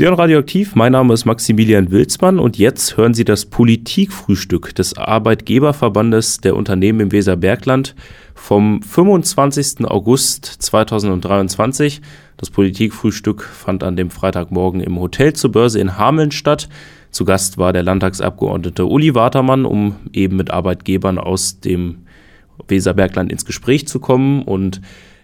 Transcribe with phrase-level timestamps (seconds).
[0.00, 4.96] Sie hören Radioaktiv, mein Name ist Maximilian Wilsmann und jetzt hören Sie das Politikfrühstück des
[4.96, 7.94] Arbeitgeberverbandes der Unternehmen im Weserbergland
[8.34, 9.84] vom 25.
[9.84, 12.00] August 2023.
[12.38, 16.70] Das Politikfrühstück fand an dem Freitagmorgen im Hotel zur Börse in Hameln statt.
[17.10, 22.06] Zu Gast war der Landtagsabgeordnete Uli Watermann, um eben mit Arbeitgebern aus dem
[22.68, 24.80] Weserbergland ins Gespräch zu kommen und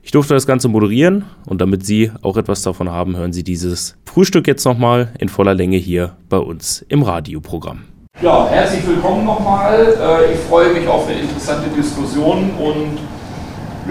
[0.07, 3.97] ich durfte das Ganze moderieren und damit Sie auch etwas davon haben, hören Sie dieses
[4.05, 7.83] Frühstück jetzt nochmal in voller Länge hier bei uns im Radioprogramm.
[8.23, 9.97] Ja, herzlich willkommen nochmal.
[10.01, 12.99] Äh, ich freue mich auf eine interessante Diskussion und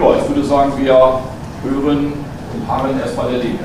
[0.00, 1.20] ja, ich würde sagen, wir
[1.62, 2.14] hören
[2.54, 3.58] und harren erstmal der Dinge.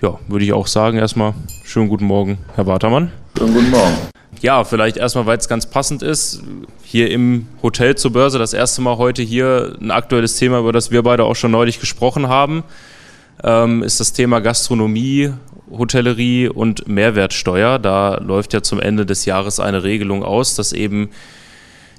[0.00, 3.12] Ja, würde ich auch sagen, erstmal schönen guten Morgen, Herr Watermann.
[3.36, 3.92] Schönen guten Morgen.
[4.40, 6.42] Ja, vielleicht erstmal, weil es ganz passend ist.
[6.84, 10.90] Hier im Hotel zur Börse, das erste Mal heute hier ein aktuelles Thema, über das
[10.90, 12.62] wir beide auch schon neulich gesprochen haben,
[13.42, 15.32] ähm, ist das Thema Gastronomie,
[15.70, 17.80] Hotellerie und Mehrwertsteuer.
[17.80, 21.10] Da läuft ja zum Ende des Jahres eine Regelung aus, dass eben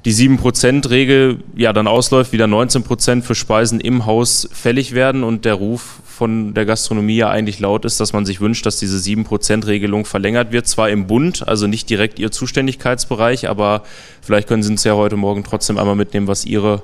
[0.05, 5.55] die 7%-Regel ja dann ausläuft, wieder 19% für Speisen im Haus fällig werden und der
[5.55, 10.05] Ruf von der Gastronomie ja eigentlich laut ist, dass man sich wünscht, dass diese 7%-Regelung
[10.05, 10.67] verlängert wird.
[10.67, 13.83] Zwar im Bund, also nicht direkt Ihr Zuständigkeitsbereich, aber
[14.21, 16.81] vielleicht können Sie uns ja heute Morgen trotzdem einmal mitnehmen, was Ihre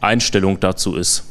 [0.00, 1.24] Einstellung dazu ist.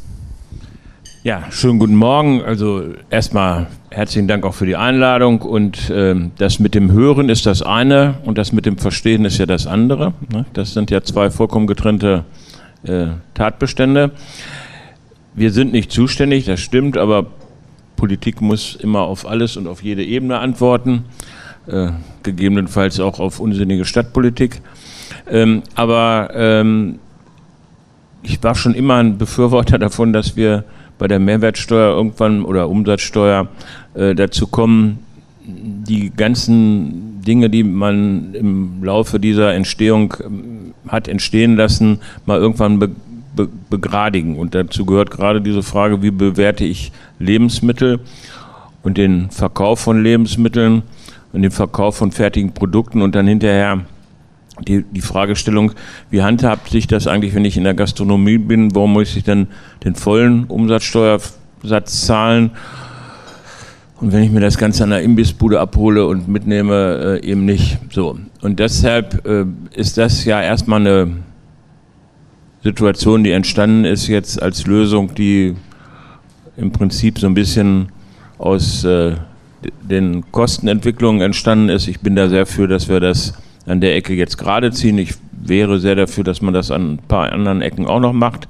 [1.24, 2.44] Ja, schönen guten Morgen.
[2.44, 5.42] Also erstmal herzlichen Dank auch für die Einladung.
[5.42, 9.38] Und äh, das mit dem Hören ist das eine und das mit dem Verstehen ist
[9.38, 10.14] ja das andere.
[10.32, 10.46] Ne?
[10.54, 12.26] Das sind ja zwei vollkommen getrennte
[12.84, 14.12] äh, Tatbestände.
[15.36, 17.28] Wir sind nicht zuständig, das stimmt, aber
[17.96, 21.06] Politik muss immer auf alles und auf jede Ebene antworten,
[21.68, 21.90] äh,
[22.24, 24.62] gegebenenfalls auch auf unsinnige Stadtpolitik.
[25.30, 27.00] Ähm, aber ähm,
[28.24, 30.66] ich war schon immer ein Befürworter davon, dass wir
[31.04, 33.50] bei der Mehrwertsteuer irgendwann oder Umsatzsteuer
[33.94, 35.00] äh, dazu kommen,
[35.44, 42.80] die ganzen Dinge, die man im Laufe dieser Entstehung ähm, hat entstehen lassen, mal irgendwann
[42.80, 42.90] be
[43.36, 44.38] be begradigen.
[44.38, 48.00] Und dazu gehört gerade diese Frage, wie bewerte ich Lebensmittel
[48.82, 50.84] und den Verkauf von Lebensmitteln
[51.34, 53.82] und den Verkauf von fertigen Produkten und dann hinterher
[54.62, 55.72] die, die Fragestellung,
[56.10, 59.48] wie handhabt sich das eigentlich, wenn ich in der Gastronomie bin, warum muss ich dann
[59.84, 62.52] den vollen Umsatzsteuersatz zahlen?
[64.00, 67.80] Und wenn ich mir das Ganze an der Imbissbude abhole und mitnehme, äh, eben nicht.
[67.92, 68.20] So.
[68.42, 71.24] Und deshalb äh, ist das ja erstmal eine
[72.64, 75.56] Situation, die entstanden ist jetzt als Lösung, die
[76.58, 77.92] im Prinzip so ein bisschen
[78.38, 79.16] aus äh,
[79.82, 81.88] den Kostenentwicklungen entstanden ist.
[81.88, 83.34] Ich bin da sehr für, dass wir das
[83.66, 84.98] an der Ecke jetzt gerade ziehen.
[84.98, 88.48] Ich wäre sehr dafür, dass man das an ein paar anderen Ecken auch noch macht.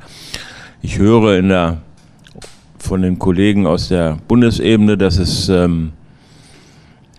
[0.82, 1.82] Ich höre in der,
[2.78, 5.94] von den Kollegen aus der Bundesebene, dass es ähm,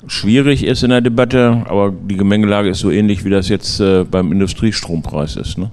[0.07, 4.05] schwierig ist in der Debatte, aber die Gemengelage ist so ähnlich, wie das jetzt äh,
[4.05, 5.59] beim Industriestrompreis ist.
[5.59, 5.71] Ne?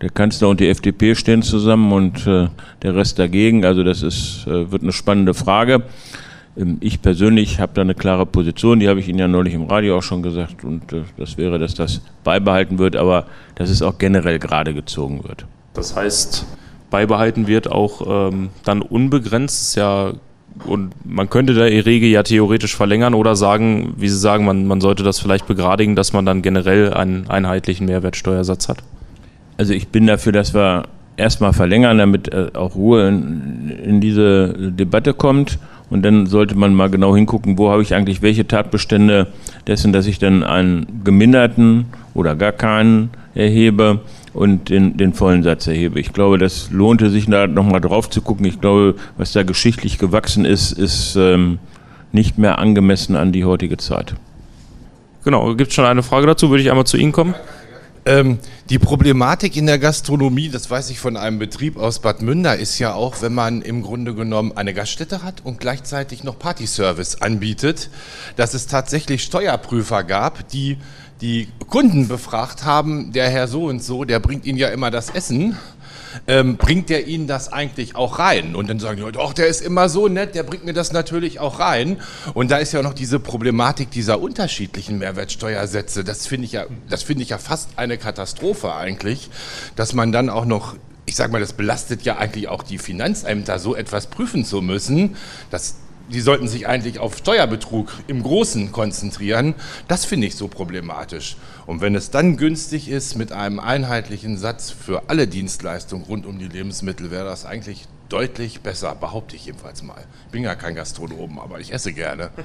[0.00, 2.48] der Kanzler und die FDP stehen zusammen und äh,
[2.82, 3.64] der Rest dagegen.
[3.64, 5.82] Also das ist, äh, wird eine spannende Frage.
[6.58, 9.64] Ähm, ich persönlich habe da eine klare Position, die habe ich Ihnen ja neulich im
[9.64, 13.82] Radio auch schon gesagt und äh, das wäre, dass das beibehalten wird, aber dass es
[13.82, 15.46] auch generell gerade gezogen wird.
[15.74, 16.46] Das heißt,
[16.90, 20.12] beibehalten wird auch ähm, dann unbegrenzt, ja
[20.64, 24.80] und man könnte der Regel ja theoretisch verlängern oder sagen, wie Sie sagen, man, man
[24.80, 28.78] sollte das vielleicht begradigen, dass man dann generell einen einheitlichen Mehrwertsteuersatz hat.
[29.56, 30.84] Also ich bin dafür, dass wir
[31.16, 35.58] erstmal verlängern, damit äh, auch Ruhe in, in, diese Debatte kommt.
[35.90, 39.28] Und dann sollte man mal genau hingucken, wo habe ich eigentlich welche Tatbestände
[39.66, 44.00] dessen, dass ich dann einen geminderten oder gar keinen erhebe
[44.34, 45.98] und den, den vollen Satz erhebe.
[45.98, 48.44] Ich glaube, das lohnte sich da nochmal drauf zu gucken.
[48.46, 51.58] Ich glaube, was da geschichtlich gewachsen ist, ist ähm,
[52.12, 54.14] nicht mehr angemessen an die heutige Zeit.
[55.24, 56.50] Genau, gibt es schon eine Frage dazu?
[56.50, 57.34] Würde ich einmal zu Ihnen kommen?
[58.04, 58.38] Ähm,
[58.70, 62.78] die Problematik in der Gastronomie, das weiß ich von einem Betrieb aus Bad Münder, ist
[62.78, 67.90] ja auch, wenn man im Grunde genommen eine Gaststätte hat und gleichzeitig noch Partyservice anbietet,
[68.36, 70.78] dass es tatsächlich Steuerprüfer gab, die
[71.20, 75.10] die Kunden befragt haben, der Herr so und so, der bringt ihnen ja immer das
[75.10, 75.56] Essen
[76.26, 78.54] ähm, bringt der Ihnen das eigentlich auch rein?
[78.54, 80.92] Und dann sagen die Leute, ach, der ist immer so nett, der bringt mir das
[80.92, 81.98] natürlich auch rein.
[82.34, 86.04] Und da ist ja noch diese Problematik dieser unterschiedlichen Mehrwertsteuersätze.
[86.04, 89.30] Das finde ich ja, das finde ich ja fast eine Katastrophe eigentlich,
[89.76, 90.76] dass man dann auch noch
[91.06, 95.16] ich sage mal, das belastet ja eigentlich auch die Finanzämter, so etwas prüfen zu müssen.
[95.50, 95.76] Das
[96.08, 99.54] die sollten sich eigentlich auf Steuerbetrug im Großen konzentrieren.
[99.88, 101.36] Das finde ich so problematisch.
[101.68, 106.38] Und wenn es dann günstig ist mit einem einheitlichen Satz für alle Dienstleistungen rund um
[106.38, 110.02] die Lebensmittel, wäre das eigentlich deutlich besser, behaupte ich jedenfalls mal.
[110.32, 112.30] Bin ja kein Gastronom, aber ich esse gerne.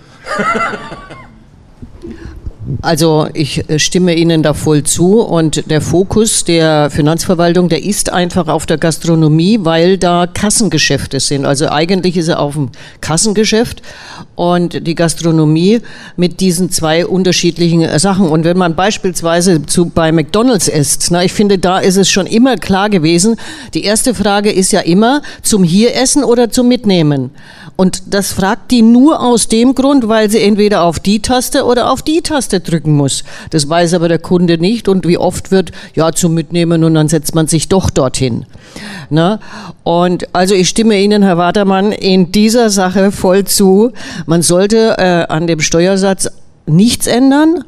[2.82, 8.12] Also ich äh, stimme Ihnen da voll zu und der Fokus der Finanzverwaltung, der ist
[8.12, 11.46] einfach auf der Gastronomie, weil da Kassengeschäfte sind.
[11.46, 12.70] Also eigentlich ist er auf dem
[13.02, 13.82] Kassengeschäft
[14.36, 15.82] und die Gastronomie
[16.16, 18.30] mit diesen zwei unterschiedlichen äh, Sachen.
[18.30, 22.28] Und wenn man beispielsweise zu, bei McDonald's isst, na, ich finde, da ist es schon
[22.28, 23.36] immer klar gewesen,
[23.74, 27.32] die erste Frage ist ja immer zum hier essen oder zum mitnehmen.
[27.76, 31.92] Und das fragt die nur aus dem Grund, weil sie entweder auf die Taste oder
[31.92, 33.24] auf die Taste drücken muss.
[33.50, 37.08] Das weiß aber der Kunde nicht und wie oft wird, ja, zum Mitnehmen und dann
[37.08, 38.46] setzt man sich doch dorthin.
[39.10, 39.40] Na?
[39.84, 43.92] Und also ich stimme Ihnen, Herr Watermann, in dieser Sache voll zu.
[44.26, 46.30] Man sollte äh, an dem Steuersatz
[46.66, 47.64] nichts ändern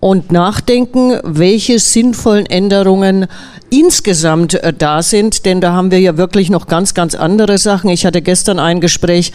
[0.00, 3.26] und nachdenken, welche sinnvollen Änderungen
[3.70, 7.90] insgesamt äh, da sind, denn da haben wir ja wirklich noch ganz, ganz andere Sachen.
[7.90, 9.32] Ich hatte gestern ein Gespräch.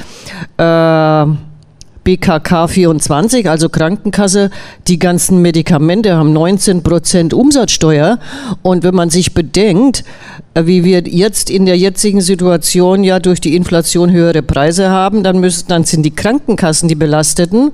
[0.58, 1.26] Äh,
[2.04, 4.50] BKK 24, also Krankenkasse,
[4.88, 8.20] die ganzen Medikamente haben 19 Prozent Umsatzsteuer.
[8.62, 10.04] Und wenn man sich bedenkt,
[10.54, 15.24] äh, wie wir jetzt in der jetzigen Situation ja durch die Inflation höhere Preise haben,
[15.24, 17.72] dann müssen, dann sind die Krankenkassen die Belasteten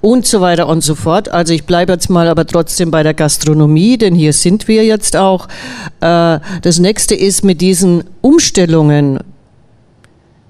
[0.00, 1.28] und so weiter und so fort.
[1.28, 5.16] Also ich bleibe jetzt mal aber trotzdem bei der Gastronomie, denn hier sind wir jetzt
[5.16, 5.48] auch.
[6.00, 9.18] Äh, das nächste ist mit diesen Umstellungen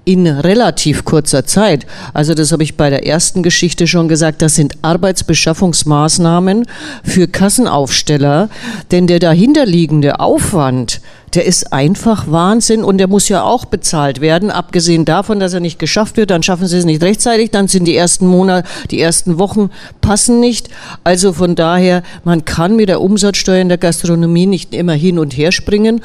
[0.09, 1.85] in relativ kurzer Zeit.
[2.15, 6.65] Also das habe ich bei der ersten Geschichte schon gesagt, das sind Arbeitsbeschaffungsmaßnahmen
[7.03, 8.49] für Kassenaufsteller,
[8.89, 10.99] denn der dahinterliegende Aufwand,
[11.35, 14.49] der ist einfach Wahnsinn und der muss ja auch bezahlt werden.
[14.49, 17.85] Abgesehen davon, dass er nicht geschafft wird, dann schaffen sie es nicht rechtzeitig, dann sind
[17.85, 19.69] die ersten Monate, die ersten Wochen
[20.01, 20.69] passen nicht.
[21.03, 25.37] Also von daher, man kann mit der Umsatzsteuer in der Gastronomie nicht immer hin und
[25.37, 26.01] her springen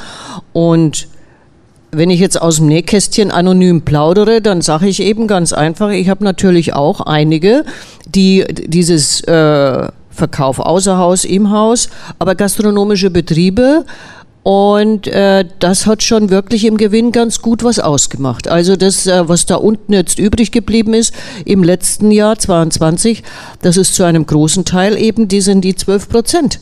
[0.53, 1.09] und
[1.97, 6.09] wenn ich jetzt aus dem Nähkästchen anonym plaudere, dann sage ich eben ganz einfach, ich
[6.09, 7.65] habe natürlich auch einige,
[8.07, 11.89] die dieses äh, Verkauf außer Haus, im Haus,
[12.19, 13.85] aber gastronomische Betriebe
[14.45, 18.47] und äh, das hat schon wirklich im Gewinn ganz gut was ausgemacht.
[18.47, 21.15] Also das, äh, was da unten jetzt übrig geblieben ist
[21.47, 23.23] im letzten Jahr 22,
[23.63, 26.61] das ist zu einem großen Teil eben, die sind die 12 Prozent.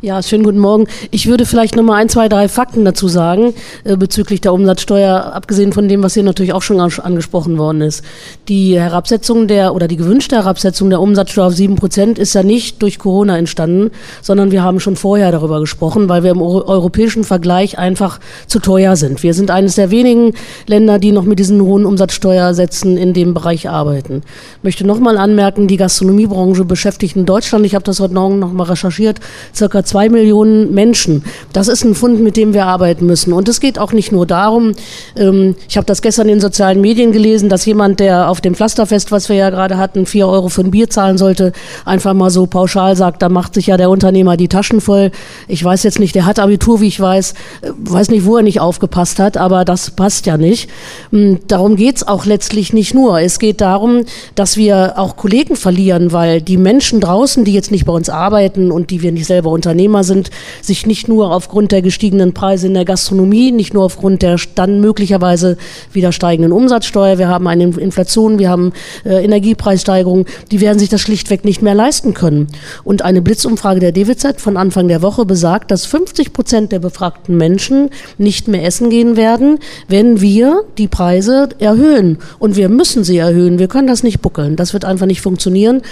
[0.00, 0.86] Ja, schönen guten Morgen.
[1.10, 3.54] Ich würde vielleicht noch mal ein, zwei, drei Fakten dazu sagen
[3.84, 8.02] äh, bezüglich der Umsatzsteuer, abgesehen von dem, was hier natürlich auch schon angesprochen worden ist.
[8.48, 12.82] Die Herabsetzung der oder die gewünschte Herabsetzung der Umsatzsteuer auf sieben Prozent ist ja nicht
[12.82, 13.90] durch Corona entstanden,
[14.22, 18.96] sondern wir haben schon vorher darüber gesprochen, weil wir im europäischen Vergleich einfach zu teuer
[18.96, 19.22] sind.
[19.22, 20.32] Wir sind eines der wenigen
[20.66, 24.22] Länder, die noch mit diesen hohen Umsatzsteuersätzen in dem Bereich arbeiten.
[24.58, 28.38] Ich möchte noch mal anmerken, die Gastronomiebranche beschäftigt in Deutschland, ich habe das heute Morgen
[28.38, 29.20] noch mal recherchiert,
[29.68, 31.22] circa zwei Millionen Menschen.
[31.52, 33.34] Das ist ein Fund, mit dem wir arbeiten müssen.
[33.34, 34.72] Und es geht auch nicht nur darum,
[35.14, 39.12] ähm, ich habe das gestern in sozialen Medien gelesen, dass jemand, der auf dem Pflasterfest,
[39.12, 41.52] was wir ja gerade hatten, vier Euro für ein Bier zahlen sollte,
[41.84, 45.10] einfach mal so pauschal sagt, da macht sich ja der Unternehmer die Taschen voll.
[45.48, 48.42] Ich weiß jetzt nicht, der hat Abitur, wie ich weiß, äh, weiß nicht, wo er
[48.42, 50.70] nicht aufgepasst hat, aber das passt ja nicht.
[51.10, 53.20] Hm, darum geht's auch letztlich nicht nur.
[53.20, 54.04] Es geht darum,
[54.34, 58.70] dass wir auch Kollegen verlieren, weil die Menschen draußen, die jetzt nicht bei uns arbeiten
[58.70, 60.30] und die wir nicht selber Unternehmer sind,
[60.62, 64.80] sich nicht nur aufgrund der gestiegenen Preise in der Gastronomie, nicht nur aufgrund der dann
[64.80, 65.56] möglicherweise
[65.92, 68.72] wieder steigenden Umsatzsteuer, wir haben eine Inflation, wir haben
[69.04, 72.46] äh, Energiepreissteigerungen, die werden sich das schlichtweg nicht mehr leisten können.
[72.84, 77.36] Und eine Blitzumfrage der DWZ von Anfang der Woche besagt, dass 50 Prozent der befragten
[77.36, 82.18] Menschen nicht mehr essen gehen werden, wenn wir die Preise erhöhen.
[82.38, 83.58] Und wir müssen sie erhöhen.
[83.58, 84.56] Wir können das nicht buckeln.
[84.56, 85.82] Das wird einfach nicht funktionieren.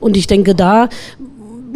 [0.00, 0.88] Und ich denke, da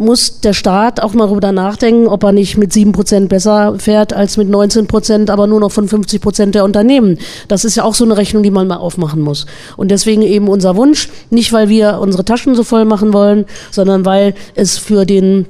[0.01, 4.37] muss der Staat auch mal darüber nachdenken, ob er nicht mit 7% besser fährt als
[4.37, 7.17] mit 19%, aber nur noch von 50% der Unternehmen.
[7.47, 9.45] Das ist ja auch so eine Rechnung, die man mal aufmachen muss.
[9.77, 14.05] Und deswegen eben unser Wunsch, nicht weil wir unsere Taschen so voll machen wollen, sondern
[14.05, 15.45] weil es für den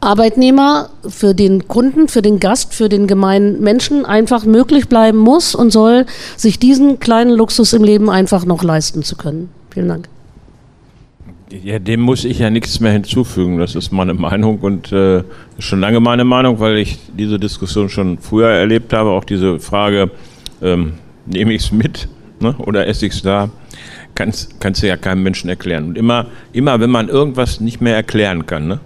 [0.00, 5.54] Arbeitnehmer, für den Kunden, für den Gast, für den gemeinen Menschen einfach möglich bleiben muss
[5.54, 9.50] und soll, sich diesen kleinen Luxus im Leben einfach noch leisten zu können.
[9.70, 10.08] Vielen Dank.
[11.52, 13.58] Ja, dem muss ich ja nichts mehr hinzufügen.
[13.58, 15.24] Das ist meine Meinung und äh,
[15.58, 19.10] schon lange meine Meinung, weil ich diese Diskussion schon früher erlebt habe.
[19.10, 20.10] Auch diese Frage,
[20.62, 20.92] ähm,
[21.26, 23.50] nehme ich es mit ne, oder esse ich es da,
[24.14, 25.88] kannst, kannst du ja keinem Menschen erklären.
[25.88, 28.80] Und immer, immer wenn man irgendwas nicht mehr erklären kann, ne,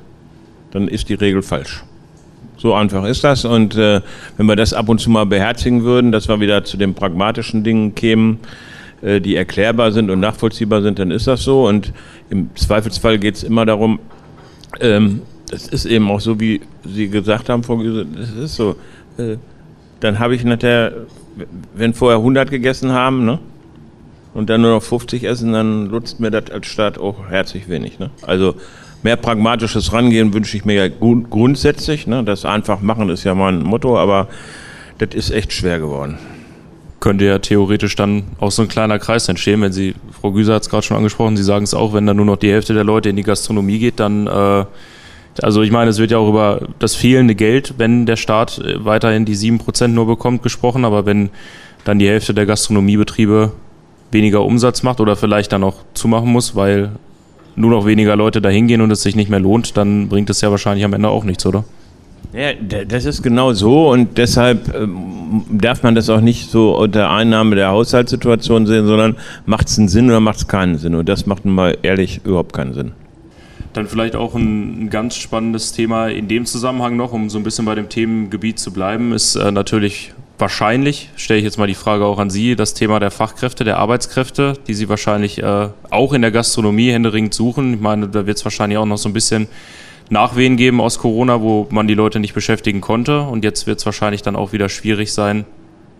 [0.70, 1.84] dann ist die Regel falsch.
[2.56, 3.44] So einfach ist das.
[3.44, 4.00] Und äh,
[4.38, 7.62] wenn wir das ab und zu mal beherzigen würden, dass wir wieder zu den pragmatischen
[7.62, 8.38] Dingen kämen,
[9.20, 11.66] die erklärbar sind und nachvollziehbar sind, dann ist das so.
[11.66, 11.92] Und
[12.30, 13.98] im Zweifelsfall geht es immer darum,
[14.80, 17.62] ähm, das ist eben auch so, wie Sie gesagt haben,
[18.16, 18.76] das ist so.
[19.18, 19.36] Äh,
[20.00, 20.92] dann habe ich nachher
[21.74, 23.38] wenn vorher 100 gegessen haben, ne?
[24.34, 28.00] Und dann nur noch 50 essen, dann nutzt mir das als Staat auch herzlich wenig.
[28.00, 28.10] Ne?
[28.22, 28.56] Also
[29.04, 32.08] mehr pragmatisches Rangehen wünsche ich mir ja grundsätzlich.
[32.08, 32.24] Ne?
[32.24, 34.26] Das einfach machen ist ja mein Motto, aber
[34.98, 36.18] das ist echt schwer geworden.
[37.04, 40.62] Könnte ja theoretisch dann auch so ein kleiner Kreis entstehen, wenn Sie, Frau Güser hat
[40.62, 42.82] es gerade schon angesprochen, Sie sagen es auch, wenn dann nur noch die Hälfte der
[42.82, 44.64] Leute in die Gastronomie geht, dann äh,
[45.42, 48.82] also ich meine, es wird ja auch über das fehlende Geld, wenn der Staat äh,
[48.82, 51.28] weiterhin die 7% nur bekommt, gesprochen, aber wenn
[51.84, 53.52] dann die Hälfte der Gastronomiebetriebe
[54.10, 56.92] weniger Umsatz macht oder vielleicht dann auch zumachen muss, weil
[57.54, 60.40] nur noch weniger Leute dahin gehen und es sich nicht mehr lohnt, dann bringt es
[60.40, 61.64] ja wahrscheinlich am Ende auch nichts, oder?
[62.32, 62.52] Ja,
[62.84, 67.54] das ist genau so und deshalb ähm, darf man das auch nicht so unter Einnahme
[67.54, 69.16] der Haushaltssituation sehen, sondern
[69.46, 70.94] macht es einen Sinn oder macht es keinen Sinn?
[70.94, 72.92] Und das macht mal ehrlich überhaupt keinen Sinn.
[73.72, 77.44] Dann vielleicht auch ein, ein, ganz spannendes Thema in dem Zusammenhang noch, um so ein
[77.44, 81.74] bisschen bei dem Themengebiet zu bleiben, ist äh, natürlich wahrscheinlich, stelle ich jetzt mal die
[81.74, 86.12] Frage auch an Sie, das Thema der Fachkräfte, der Arbeitskräfte, die Sie wahrscheinlich äh, auch
[86.12, 87.74] in der Gastronomie händeringend suchen.
[87.74, 89.48] Ich meine, da wird es wahrscheinlich auch noch so ein bisschen
[90.10, 93.22] Nachwehen geben aus Corona, wo man die Leute nicht beschäftigen konnte.
[93.22, 95.44] Und jetzt wird es wahrscheinlich dann auch wieder schwierig sein,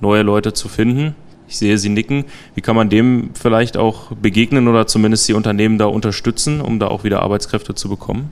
[0.00, 1.14] neue Leute zu finden.
[1.49, 2.25] Ich sehe Sie nicken.
[2.54, 6.88] Wie kann man dem vielleicht auch begegnen oder zumindest die Unternehmen da unterstützen, um da
[6.88, 8.30] auch wieder Arbeitskräfte zu bekommen?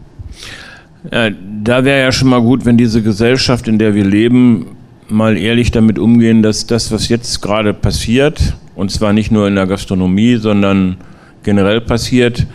[1.11, 4.77] Ja, da wäre ja schon mal gut, wenn diese Gesellschaft, in der wir leben,
[5.09, 9.57] mal ehrlich damit umgehen, dass das, was jetzt gerade passiert, und zwar nicht nur in
[9.57, 10.97] der Gastronomie, sondern
[11.43, 12.47] generell passiert,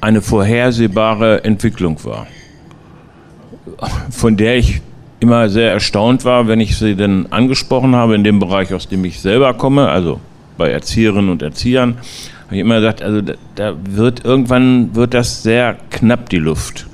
[0.00, 2.26] eine vorhersehbare Entwicklung war,
[4.10, 4.80] von der ich
[5.20, 9.04] immer sehr erstaunt war, wenn ich sie denn angesprochen habe, in dem Bereich, aus dem
[9.04, 10.20] ich selber komme, also
[10.58, 11.96] bei Erzieherinnen und Erziehern,
[12.46, 13.20] habe ich immer gesagt, also
[13.54, 16.86] da wird irgendwann wird das sehr knapp die Luft.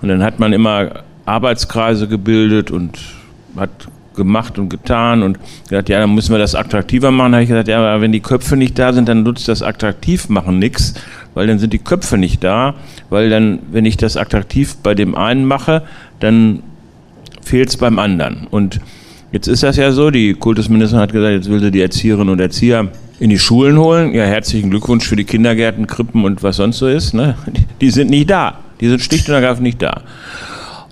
[0.00, 2.98] Und dann hat man immer Arbeitskreise gebildet und
[3.56, 3.70] hat
[4.14, 7.32] gemacht und getan und gesagt, ja, dann müssen wir das attraktiver machen.
[7.32, 9.62] Da habe ich gesagt, ja, aber wenn die Köpfe nicht da sind, dann nutzt das
[9.62, 10.94] attraktiv machen nichts,
[11.34, 12.74] weil dann sind die Köpfe nicht da,
[13.10, 15.82] weil dann, wenn ich das attraktiv bei dem einen mache,
[16.20, 16.62] dann
[17.42, 18.46] fehlt es beim anderen.
[18.50, 18.80] Und
[19.32, 22.40] jetzt ist das ja so, die Kultusministerin hat gesagt, jetzt will sie die Erzieherinnen und
[22.40, 22.88] Erzieher
[23.20, 24.14] in die Schulen holen.
[24.14, 27.14] Ja, herzlichen Glückwunsch für die Kindergärten, Krippen und was sonst so ist.
[27.14, 27.36] Ne?
[27.80, 28.58] Die sind nicht da.
[28.80, 30.02] Die sind schlicht und ergreifend nicht da.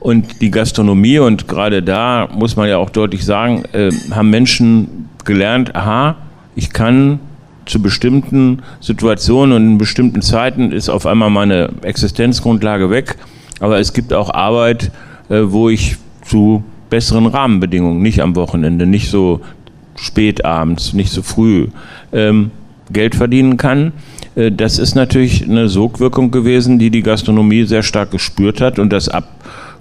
[0.03, 5.09] Und die Gastronomie, und gerade da muss man ja auch deutlich sagen, äh, haben Menschen
[5.25, 6.17] gelernt, aha,
[6.57, 7.21] ich kann
[7.67, 13.15] zu bestimmten Situationen und in bestimmten Zeiten ist auf einmal meine Existenzgrundlage weg.
[13.61, 14.91] Aber es gibt auch Arbeit,
[15.29, 19.41] äh, wo ich zu besseren Rahmenbedingungen, nicht am Wochenende, nicht so
[19.95, 21.69] spät abends, nicht so früh
[22.13, 22.51] ähm,
[22.91, 23.93] Geld verdienen kann.
[24.35, 28.93] Äh, das ist natürlich eine Sogwirkung gewesen, die die Gastronomie sehr stark gespürt hat und
[28.93, 29.09] das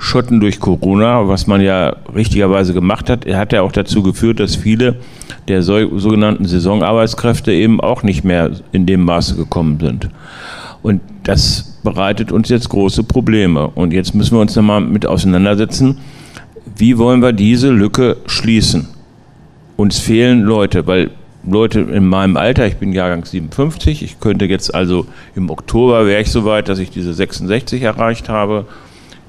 [0.01, 4.55] Abschotten durch Corona, was man ja richtigerweise gemacht hat, hat ja auch dazu geführt, dass
[4.55, 4.95] viele
[5.47, 10.09] der sogenannten Saisonarbeitskräfte eben auch nicht mehr in dem Maße gekommen sind.
[10.81, 13.67] Und das bereitet uns jetzt große Probleme.
[13.67, 15.99] Und jetzt müssen wir uns nochmal mit auseinandersetzen,
[16.75, 18.87] wie wollen wir diese Lücke schließen?
[19.77, 21.11] Uns fehlen Leute, weil
[21.47, 25.05] Leute in meinem Alter, ich bin Jahrgang 57, ich könnte jetzt also
[25.35, 28.65] im Oktober wäre ich soweit, dass ich diese 66 erreicht habe,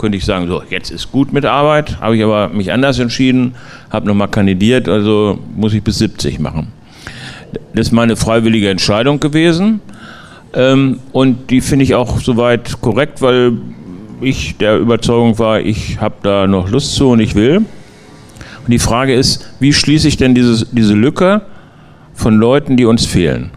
[0.03, 3.55] könnte ich sagen, so jetzt ist gut mit Arbeit, habe ich aber mich anders entschieden,
[3.89, 6.73] habe nochmal kandidiert, also muss ich bis 70 machen.
[7.73, 9.81] Das ist meine freiwillige Entscheidung gewesen
[10.55, 13.53] ähm, und die finde ich auch soweit korrekt, weil
[14.21, 17.59] ich der Überzeugung war, ich habe da noch Lust zu und ich will.
[17.59, 21.43] Und die Frage ist, wie schließe ich denn dieses, diese Lücke
[22.13, 23.53] von Leuten, die uns fehlen?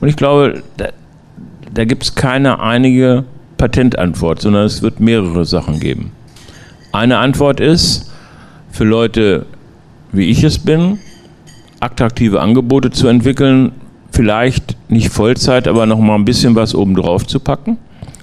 [0.00, 0.88] Und ich glaube, da,
[1.72, 3.24] da gibt es keine einige
[3.56, 6.12] Patentantwort, sondern es wird mehrere Sachen geben.
[6.92, 8.12] Eine Antwort ist,
[8.70, 9.46] für Leute,
[10.12, 10.98] wie ich es bin,
[11.80, 13.72] attraktive Angebote zu entwickeln,
[14.10, 17.78] vielleicht nicht Vollzeit, aber noch mal ein bisschen was obendrauf zu packen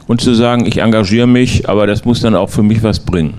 [0.08, 3.36] und zu sagen, ich engagiere mich, aber das muss dann auch für mich was bringen.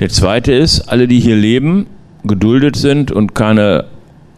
[0.00, 1.86] Der zweite ist, alle, die hier leben,
[2.24, 3.84] geduldet sind und keine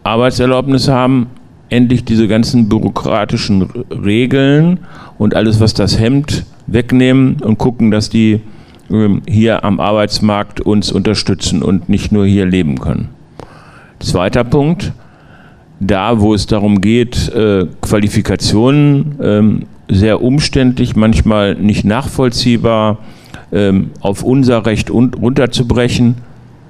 [0.03, 1.27] Arbeitserlaubnis haben,
[1.69, 4.79] endlich diese ganzen bürokratischen Regeln
[5.17, 8.41] und alles, was das hemmt, wegnehmen und gucken, dass die
[8.89, 13.09] ähm, hier am Arbeitsmarkt uns unterstützen und nicht nur hier leben können.
[13.99, 14.93] Zweiter Punkt,
[15.79, 22.99] da wo es darum geht, äh, Qualifikationen ähm, sehr umständlich, manchmal nicht nachvollziehbar
[23.51, 26.15] ähm, auf unser Recht runterzubrechen,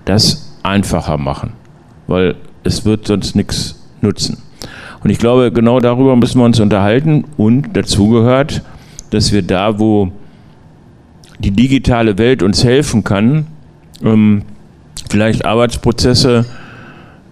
[0.06, 1.54] das einfacher machen,
[2.08, 4.38] weil es wird sonst nichts nutzen.
[5.06, 8.64] Und ich glaube, genau darüber müssen wir uns unterhalten und dazu gehört,
[9.12, 10.12] dass wir da, wo
[11.38, 13.46] die digitale Welt uns helfen kann,
[14.04, 14.42] ähm,
[15.08, 16.48] vielleicht Arbeitsprozesse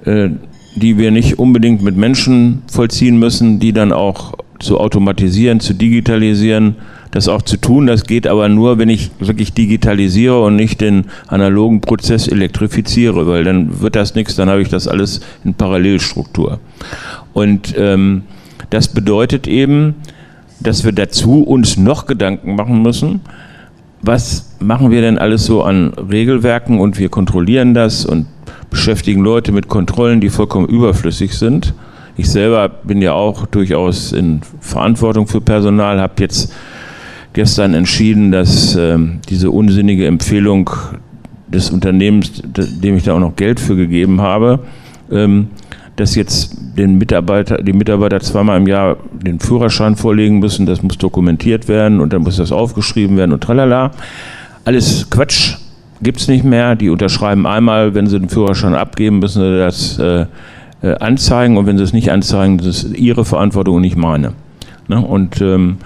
[0.05, 0.29] äh,
[0.75, 6.75] die wir nicht unbedingt mit Menschen vollziehen müssen, die dann auch zu automatisieren, zu digitalisieren,
[7.13, 7.85] das auch zu tun.
[7.85, 13.43] Das geht aber nur, wenn ich wirklich digitalisiere und nicht den analogen Prozess elektrifiziere, weil
[13.43, 16.59] dann wird das nichts, dann habe ich das alles in Parallelstruktur.
[17.31, 18.23] Und ähm,
[18.71, 19.95] das bedeutet eben,
[20.59, 23.21] dass wir dazu uns noch Gedanken machen müssen,
[24.01, 28.25] was machen wir denn alles so an Regelwerken und wir kontrollieren das und
[28.71, 31.75] beschäftigen Leute mit Kontrollen, die vollkommen überflüssig sind.
[32.17, 36.51] Ich selber bin ja auch durchaus in Verantwortung für Personal, habe jetzt
[37.33, 38.97] gestern entschieden, dass äh,
[39.29, 40.69] diese unsinnige Empfehlung
[41.47, 44.59] des Unternehmens, dem ich da auch noch Geld für gegeben habe,
[45.11, 45.47] ähm,
[45.95, 50.97] dass jetzt den Mitarbeiter, die Mitarbeiter zweimal im Jahr den Führerschein vorlegen müssen, das muss
[50.97, 53.91] dokumentiert werden und dann muss das aufgeschrieben werden und tralala.
[54.65, 55.57] Alles Quatsch,
[56.03, 56.75] gibt es nicht mehr.
[56.75, 60.25] Die unterschreiben einmal, wenn sie den Führerschein abgeben, müssen sie das äh,
[60.81, 64.33] äh, anzeigen und wenn sie es nicht anzeigen, das ist ihre Verantwortung und nicht meine.
[64.87, 64.99] Ne?
[64.99, 65.77] Und ähm,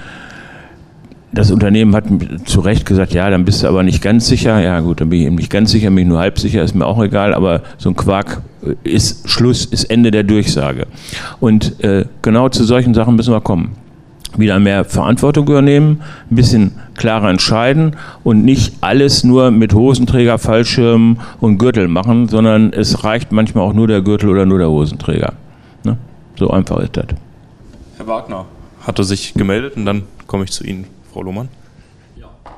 [1.32, 2.06] das Unternehmen hat
[2.46, 4.60] zu Recht gesagt, ja, dann bist du aber nicht ganz sicher.
[4.62, 6.76] Ja gut, dann bin ich eben nicht ganz sicher, bin ich nur halb sicher, ist
[6.76, 10.88] mir auch egal, aber so ein Quark äh, ist Schluss, ist Ende der Durchsage.
[11.40, 13.74] Und äh, genau zu solchen Sachen müssen wir kommen.
[14.38, 21.20] Wieder mehr Verantwortung übernehmen, ein bisschen klarer entscheiden und nicht alles nur mit Hosenträger, Fallschirmen
[21.40, 25.34] und Gürtel machen, sondern es reicht manchmal auch nur der Gürtel oder nur der Hosenträger.
[25.84, 25.98] Ne?
[26.38, 27.06] So einfach ist das.
[27.98, 28.46] Herr Wagner
[28.86, 30.86] hatte sich gemeldet und dann komme ich zu Ihnen.
[31.18, 31.50] Frau Lohmann.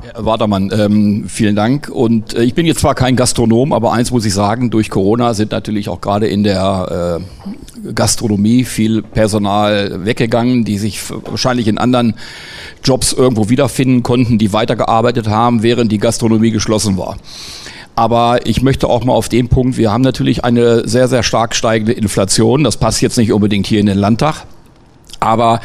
[0.01, 1.87] Herr Watermann, ähm, vielen Dank.
[1.87, 5.33] Und äh, ich bin jetzt zwar kein Gastronom, aber eins muss ich sagen, durch Corona
[5.33, 7.21] sind natürlich auch gerade in der
[7.85, 12.15] äh, Gastronomie viel Personal weggegangen, die sich wahrscheinlich in anderen
[12.83, 17.15] Jobs irgendwo wiederfinden konnten, die weitergearbeitet haben, während die Gastronomie geschlossen war.
[17.95, 21.55] Aber ich möchte auch mal auf den Punkt, wir haben natürlich eine sehr, sehr stark
[21.55, 22.65] steigende Inflation.
[22.65, 24.45] Das passt jetzt nicht unbedingt hier in den Landtag.
[25.19, 25.59] Aber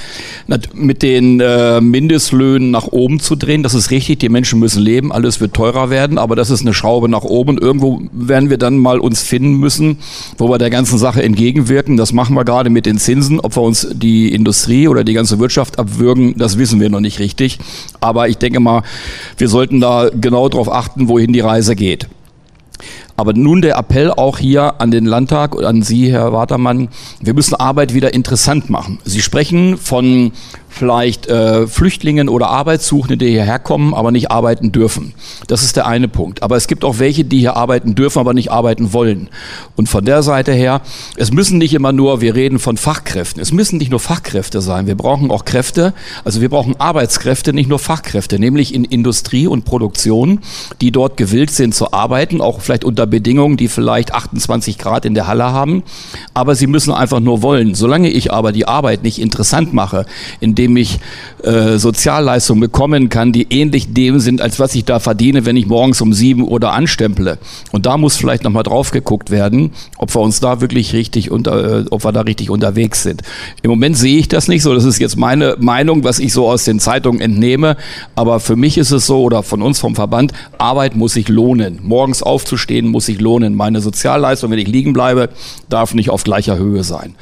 [0.74, 5.12] mit den äh, Mindestlöhnen nach oben zu drehen, das ist richtig, die Menschen müssen leben,
[5.12, 7.58] alles wird teurer werden, aber das ist eine Schraube nach oben.
[7.58, 9.98] Irgendwo werden wir dann mal uns finden müssen,
[10.38, 11.96] wo wir der ganzen Sache entgegenwirken.
[11.96, 13.38] Das machen wir gerade mit den Zinsen.
[13.38, 17.20] Ob wir uns die Industrie oder die ganze Wirtschaft abwürgen, das wissen wir noch nicht
[17.20, 17.58] richtig.
[18.00, 18.82] Aber ich denke mal,
[19.38, 22.08] wir sollten da genau darauf achten, wohin die Reise geht.
[23.16, 26.88] Aber nun der Appell auch hier an den Landtag und an Sie, Herr Watermann,
[27.20, 28.98] wir müssen Arbeit wieder interessant machen.
[29.04, 30.32] Sie sprechen von
[30.74, 35.14] vielleicht äh, Flüchtlingen oder Arbeitssuchende, die hierher kommen, aber nicht arbeiten dürfen.
[35.46, 36.42] Das ist der eine Punkt.
[36.42, 39.28] Aber es gibt auch welche, die hier arbeiten dürfen, aber nicht arbeiten wollen.
[39.76, 40.80] Und von der Seite her,
[41.16, 44.86] es müssen nicht immer nur, wir reden von Fachkräften, es müssen nicht nur Fachkräfte sein,
[44.86, 49.64] wir brauchen auch Kräfte, also wir brauchen Arbeitskräfte, nicht nur Fachkräfte, nämlich in Industrie und
[49.64, 50.40] Produktion,
[50.80, 55.14] die dort gewillt sind zu arbeiten, auch vielleicht unter Bedingungen, die vielleicht 28 Grad in
[55.14, 55.84] der Halle haben,
[56.34, 57.74] aber sie müssen einfach nur wollen.
[57.74, 60.06] Solange ich aber die Arbeit nicht interessant mache,
[60.40, 60.98] indem dem ich
[61.42, 65.66] äh, Sozialleistungen bekommen kann, die ähnlich dem sind, als was ich da verdiene, wenn ich
[65.66, 67.38] morgens um sieben Uhr da anstemple.
[67.72, 71.80] Und da muss vielleicht nochmal drauf geguckt werden, ob wir uns da wirklich richtig unter,
[71.80, 73.22] äh, ob wir da richtig unterwegs sind.
[73.62, 74.74] Im Moment sehe ich das nicht so.
[74.74, 77.76] Das ist jetzt meine Meinung, was ich so aus den Zeitungen entnehme.
[78.14, 81.80] Aber für mich ist es so, oder von uns vom Verband, Arbeit muss sich lohnen.
[81.82, 83.54] Morgens aufzustehen muss sich lohnen.
[83.54, 85.28] Meine Sozialleistung, wenn ich liegen bleibe,
[85.68, 87.14] darf nicht auf gleicher Höhe sein.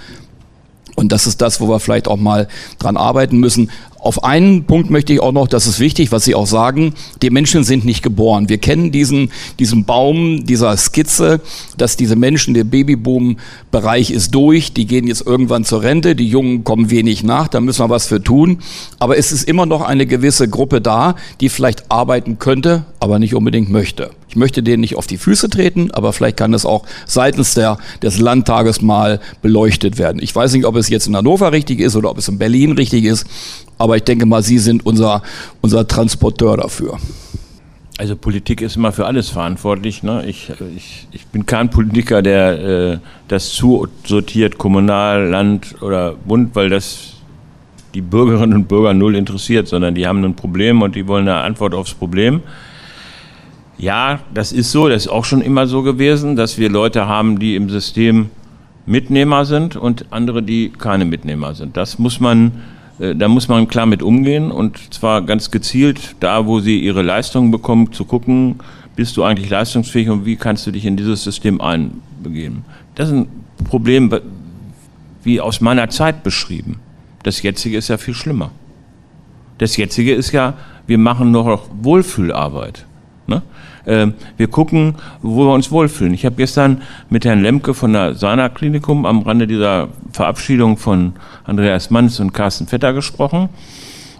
[0.94, 3.70] Und das ist das, wo wir vielleicht auch mal dran arbeiten müssen.
[4.02, 7.30] Auf einen Punkt möchte ich auch noch, das ist wichtig, was Sie auch sagen, die
[7.30, 8.48] Menschen sind nicht geboren.
[8.48, 11.40] Wir kennen diesen, diesen Baum, dieser Skizze,
[11.78, 16.64] dass diese Menschen, der Babyboom-Bereich ist durch, die gehen jetzt irgendwann zur Rente, die Jungen
[16.64, 18.58] kommen wenig nach, da müssen wir was für tun.
[18.98, 23.36] Aber es ist immer noch eine gewisse Gruppe da, die vielleicht arbeiten könnte, aber nicht
[23.36, 24.10] unbedingt möchte.
[24.32, 27.76] Ich möchte denen nicht auf die Füße treten, aber vielleicht kann das auch seitens der,
[28.02, 30.22] des Landtages mal beleuchtet werden.
[30.22, 32.72] Ich weiß nicht, ob es jetzt in Hannover richtig ist oder ob es in Berlin
[32.72, 33.26] richtig ist,
[33.82, 35.22] aber ich denke mal, Sie sind unser,
[35.60, 36.98] unser Transporteur dafür.
[37.98, 40.04] Also Politik ist immer für alles verantwortlich.
[40.04, 40.24] Ne?
[40.26, 46.70] Ich, ich, ich bin kein Politiker, der äh, das zusortiert, Kommunal, Land oder Bund, weil
[46.70, 47.14] das
[47.92, 51.38] die Bürgerinnen und Bürger null interessiert, sondern die haben ein Problem und die wollen eine
[51.38, 52.40] Antwort aufs Problem.
[53.78, 57.40] Ja, das ist so, das ist auch schon immer so gewesen, dass wir Leute haben,
[57.40, 58.30] die im System
[58.86, 61.76] Mitnehmer sind und andere, die keine Mitnehmer sind.
[61.76, 62.52] Das muss man,
[63.02, 67.50] da muss man klar mit umgehen und zwar ganz gezielt da, wo sie ihre Leistungen
[67.50, 68.60] bekommen, zu gucken,
[68.94, 72.64] bist du eigentlich leistungsfähig und wie kannst du dich in dieses System einbegeben.
[72.94, 73.28] Das ist ein
[73.64, 74.14] Problem,
[75.24, 76.78] wie aus meiner Zeit beschrieben.
[77.24, 78.50] Das jetzige ist ja viel schlimmer.
[79.58, 80.54] Das jetzige ist ja,
[80.86, 82.86] wir machen nur noch Wohlfühlarbeit.
[83.26, 83.42] Ne?
[83.86, 86.14] Ähm, wir gucken, wo wir uns wohlfühlen.
[86.14, 91.14] Ich habe gestern mit Herrn Lemke von der Sana Klinikum am Rande dieser Verabschiedung von
[91.44, 93.48] Andreas Manns und Carsten Vetter gesprochen.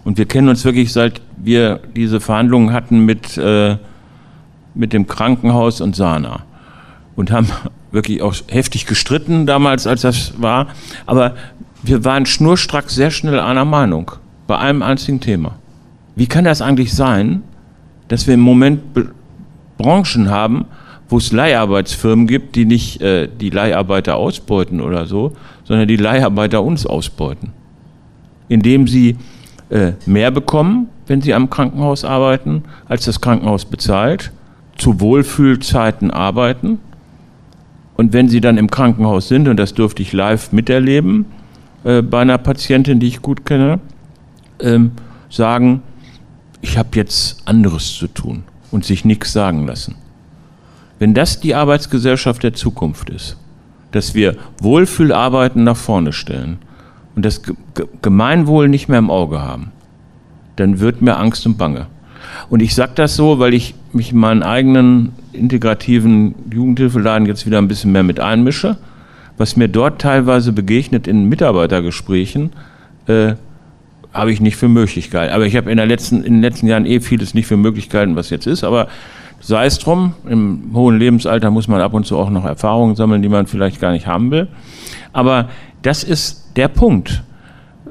[0.03, 3.77] Und wir kennen uns wirklich seit wir diese Verhandlungen hatten mit, äh,
[4.73, 6.43] mit dem Krankenhaus und Sana.
[7.15, 7.47] Und haben
[7.91, 10.67] wirklich auch heftig gestritten damals, als das war.
[11.05, 11.35] Aber
[11.83, 14.11] wir waren schnurstracks sehr schnell einer Meinung.
[14.47, 15.55] Bei einem einzigen Thema.
[16.15, 17.43] Wie kann das eigentlich sein,
[18.07, 18.81] dass wir im Moment
[19.83, 20.65] Branchen haben,
[21.09, 26.63] wo es Leiharbeitsfirmen gibt, die nicht äh, die Leiharbeiter ausbeuten oder so, sondern die Leiharbeiter
[26.63, 27.51] uns ausbeuten.
[28.47, 29.17] Indem sie
[29.69, 34.31] äh, mehr bekommen, wenn sie am Krankenhaus arbeiten, als das Krankenhaus bezahlt,
[34.77, 36.79] zu Wohlfühlzeiten arbeiten.
[37.95, 41.25] Und wenn sie dann im Krankenhaus sind, und das durfte ich live miterleben,
[41.83, 43.79] äh, bei einer Patientin, die ich gut kenne,
[44.59, 44.93] ähm,
[45.29, 45.83] sagen,
[46.61, 49.95] ich habe jetzt anderes zu tun und sich nichts sagen lassen.
[50.99, 53.37] Wenn das die Arbeitsgesellschaft der Zukunft ist,
[53.91, 56.57] dass wir Wohlfühlarbeiten nach vorne stellen
[57.15, 57.41] und das
[58.01, 59.71] Gemeinwohl nicht mehr im Auge haben,
[60.55, 61.87] dann wird mir Angst und Bange.
[62.49, 67.59] Und ich sage das so, weil ich mich in meinen eigenen integrativen Jugendhilfeladen jetzt wieder
[67.59, 68.77] ein bisschen mehr mit einmische.
[69.37, 72.51] Was mir dort teilweise begegnet in Mitarbeitergesprächen,
[73.07, 73.33] äh,
[74.13, 75.33] habe ich nicht für Möglichkeiten.
[75.33, 78.15] Aber ich habe in, der letzten, in den letzten Jahren eh vieles nicht für Möglichkeiten,
[78.15, 78.63] was jetzt ist.
[78.63, 78.87] Aber
[79.39, 83.21] sei es drum, im hohen Lebensalter muss man ab und zu auch noch Erfahrungen sammeln,
[83.21, 84.47] die man vielleicht gar nicht haben will.
[85.11, 85.49] Aber
[85.81, 87.23] das ist der Punkt.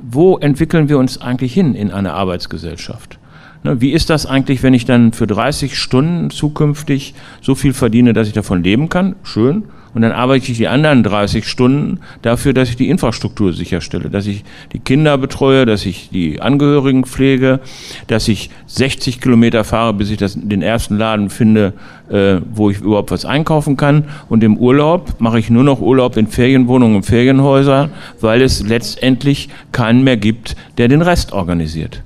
[0.00, 3.18] Wo entwickeln wir uns eigentlich hin in einer Arbeitsgesellschaft?
[3.64, 8.12] Ne, wie ist das eigentlich, wenn ich dann für 30 Stunden zukünftig so viel verdiene,
[8.12, 9.14] dass ich davon leben kann?
[9.22, 14.08] Schön und dann arbeite ich die anderen 30 Stunden dafür, dass ich die Infrastruktur sicherstelle,
[14.08, 17.60] dass ich die Kinder betreue, dass ich die Angehörigen pflege,
[18.06, 21.74] dass ich 60 Kilometer fahre, bis ich das, den ersten Laden finde,
[22.10, 24.04] äh, wo ich überhaupt was einkaufen kann.
[24.30, 29.50] Und im Urlaub mache ich nur noch Urlaub in Ferienwohnungen und Ferienhäusern, weil es letztendlich
[29.72, 32.02] keinen mehr gibt, der den Rest organisiert.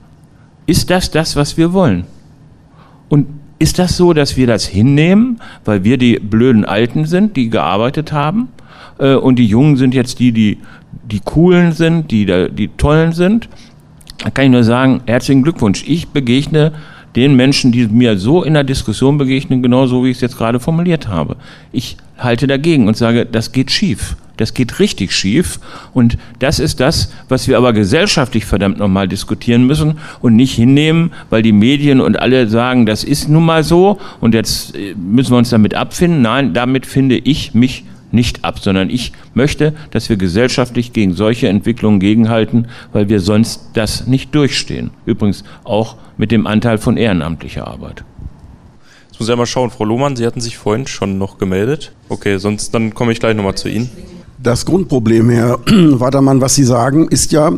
[0.66, 2.04] Ist das das, was wir wollen?
[3.58, 8.12] Ist das so, dass wir das hinnehmen, weil wir die blöden Alten sind, die gearbeitet
[8.12, 8.48] haben?
[8.98, 10.58] Äh, und die Jungen sind jetzt die, die
[11.04, 13.48] die coolen sind, die die tollen sind?
[14.18, 15.84] Da kann ich nur sagen, herzlichen Glückwunsch.
[15.86, 16.72] Ich begegne
[17.14, 20.60] den Menschen, die mir so in der Diskussion begegnen, genauso wie ich es jetzt gerade
[20.60, 21.36] formuliert habe.
[21.72, 24.16] Ich halte dagegen und sage, das geht schief.
[24.36, 25.60] Das geht richtig schief.
[25.94, 31.12] Und das ist das, was wir aber gesellschaftlich verdammt nochmal diskutieren müssen und nicht hinnehmen,
[31.30, 35.32] weil die Medien und alle sagen, das ist nun mal so und jetzt äh, müssen
[35.32, 36.22] wir uns damit abfinden.
[36.22, 41.48] Nein, damit finde ich mich nicht ab, sondern ich möchte, dass wir gesellschaftlich gegen solche
[41.48, 44.90] Entwicklungen gegenhalten, weil wir sonst das nicht durchstehen.
[45.04, 48.04] Übrigens auch mit dem Anteil von ehrenamtlicher Arbeit.
[49.08, 51.92] Jetzt muss ich einmal schauen, Frau Lohmann, Sie hatten sich vorhin schon noch gemeldet.
[52.08, 53.90] Okay, sonst dann komme ich gleich nochmal zu Ihnen.
[54.46, 57.54] Das Grundproblem, Herr Watermann, was Sie sagen, ist ja,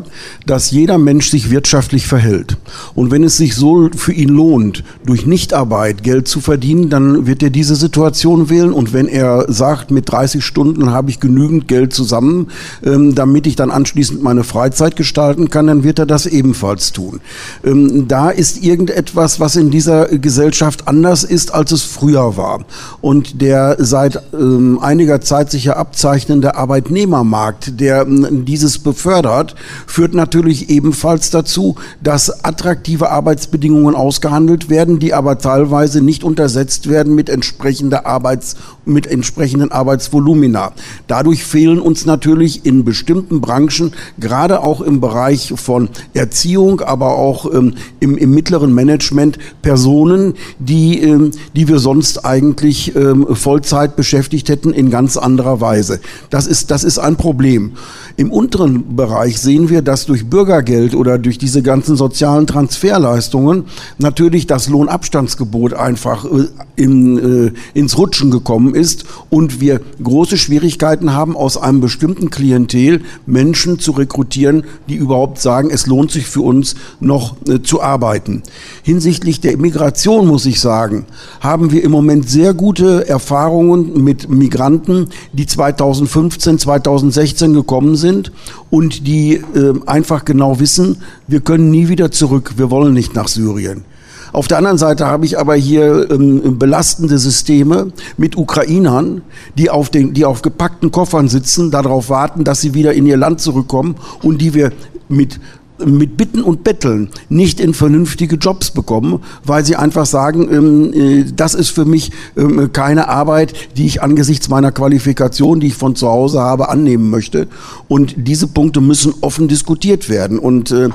[0.46, 2.57] dass jeder Mensch sich wirtschaftlich verhält.
[2.94, 7.42] Und wenn es sich so für ihn lohnt, durch Nichtarbeit Geld zu verdienen, dann wird
[7.42, 8.72] er diese Situation wählen.
[8.72, 12.46] Und wenn er sagt, mit 30 Stunden habe ich genügend Geld zusammen,
[12.83, 17.20] ähm, damit ich dann anschließend meine Freizeit gestalten kann, dann wird er das ebenfalls tun.
[17.64, 22.61] Ähm, da ist irgendetwas, was in dieser Gesellschaft anders ist, als es früher war.
[23.03, 30.71] Und der seit ähm, einiger Zeit sich ja abzeichnende Arbeitnehmermarkt, der dieses befördert, führt natürlich
[30.71, 38.07] ebenfalls dazu, dass attraktive Arbeitsbedingungen ausgehandelt werden, die aber teilweise nicht untersetzt werden mit entsprechender
[38.07, 38.55] Arbeits
[38.88, 40.73] mit entsprechenden Arbeitsvolumina.
[41.07, 47.53] Dadurch fehlen uns natürlich in bestimmten Branchen, gerade auch im Bereich von Erziehung, aber auch
[47.53, 54.49] ähm, im, im, mittleren Management Personen, die, ähm, die wir sonst eigentlich ähm, Vollzeit beschäftigt
[54.49, 56.01] hätten in ganz anderer Weise.
[56.31, 57.73] Das ist, das ist ein Problem.
[58.16, 63.64] Im unteren Bereich sehen wir, dass durch Bürgergeld oder durch diese ganzen sozialen Transferleistungen
[63.99, 71.12] natürlich das Lohnabstandsgebot einfach äh, in, äh, ins Rutschen gekommen ist und wir große Schwierigkeiten
[71.12, 76.40] haben, aus einem bestimmten Klientel Menschen zu rekrutieren, die überhaupt sagen, es lohnt sich für
[76.40, 78.42] uns noch äh, zu arbeiten.
[78.83, 81.05] Hinsichtlich der Immigration muss ich sagen,
[81.40, 88.32] haben wir im Moment sehr gute Erfahrungen mit Migranten, die 2015, 2016 gekommen sind sind
[88.70, 93.28] und die äh, einfach genau wissen, wir können nie wieder zurück, wir wollen nicht nach
[93.28, 93.84] Syrien.
[94.32, 99.22] Auf der anderen Seite habe ich aber hier ähm, belastende Systeme mit Ukrainern,
[99.56, 103.16] die auf, den, die auf gepackten Koffern sitzen, darauf warten, dass sie wieder in ihr
[103.16, 104.72] Land zurückkommen und die wir
[105.08, 105.40] mit
[105.85, 111.25] mit Bitten und Betteln nicht in vernünftige Jobs bekommen, weil sie einfach sagen, ähm, äh,
[111.35, 115.97] das ist für mich ähm, keine Arbeit, die ich angesichts meiner Qualifikation, die ich von
[115.97, 117.49] zu Hause habe, annehmen möchte.
[117.88, 120.38] Und diese Punkte müssen offen diskutiert werden.
[120.38, 120.88] Und, äh,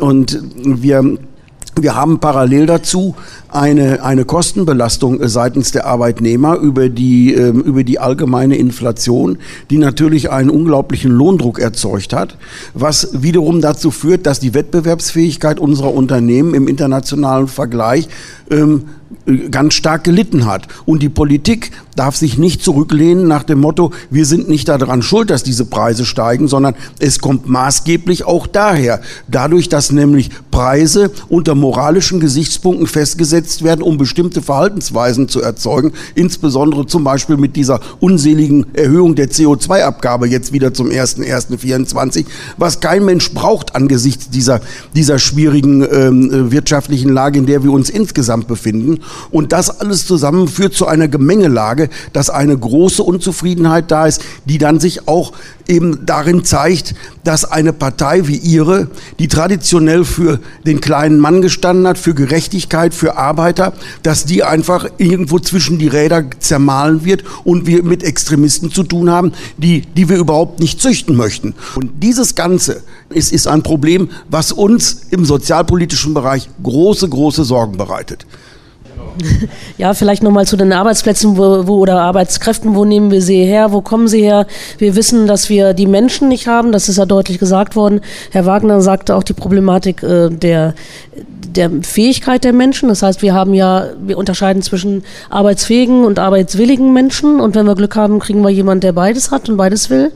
[0.00, 1.18] und wir
[1.82, 3.14] wir haben parallel dazu
[3.48, 9.38] eine, eine Kostenbelastung seitens der Arbeitnehmer über die, äh, über die allgemeine Inflation,
[9.70, 12.36] die natürlich einen unglaublichen Lohndruck erzeugt hat,
[12.74, 18.08] was wiederum dazu führt, dass die Wettbewerbsfähigkeit unserer Unternehmen im internationalen Vergleich
[18.50, 18.84] ähm,
[19.50, 20.68] ganz stark gelitten hat.
[20.86, 25.30] Und die Politik darf sich nicht zurücklehnen nach dem Motto, wir sind nicht daran schuld,
[25.30, 29.00] dass diese Preise steigen, sondern es kommt maßgeblich auch daher.
[29.26, 36.86] Dadurch, dass nämlich Preise unter moralischen Gesichtspunkten festgesetzt werden, um bestimmte Verhaltensweisen zu erzeugen, insbesondere
[36.86, 43.32] zum Beispiel mit dieser unseligen Erhöhung der CO2-Abgabe jetzt wieder zum 1.1.24, was kein Mensch
[43.32, 44.60] braucht angesichts dieser,
[44.94, 48.97] dieser schwierigen ähm, wirtschaftlichen Lage, in der wir uns insgesamt befinden.
[49.30, 54.58] Und das alles zusammen führt zu einer Gemengelage, dass eine große Unzufriedenheit da ist, die
[54.58, 55.32] dann sich auch
[55.68, 61.86] eben darin zeigt, dass eine Partei wie ihre, die traditionell für den kleinen Mann gestanden
[61.86, 67.66] hat, für Gerechtigkeit, für Arbeiter, dass die einfach irgendwo zwischen die Räder zermahlen wird und
[67.66, 71.54] wir mit Extremisten zu tun haben, die, die wir überhaupt nicht züchten möchten.
[71.76, 77.76] Und dieses Ganze ist, ist ein Problem, was uns im sozialpolitischen Bereich große, große Sorgen
[77.76, 78.26] bereitet.
[79.78, 82.74] Ja, vielleicht nochmal zu den Arbeitsplätzen wo, wo, oder Arbeitskräften.
[82.74, 83.72] Wo nehmen wir sie her?
[83.72, 84.46] Wo kommen sie her?
[84.78, 86.72] Wir wissen, dass wir die Menschen nicht haben.
[86.72, 88.00] Das ist ja deutlich gesagt worden.
[88.30, 90.74] Herr Wagner sagte auch die Problematik äh, der,
[91.14, 92.88] der Fähigkeit der Menschen.
[92.88, 97.40] Das heißt, wir haben ja, wir unterscheiden zwischen arbeitsfähigen und arbeitswilligen Menschen.
[97.40, 100.12] Und wenn wir Glück haben, kriegen wir jemanden, der beides hat und beides will.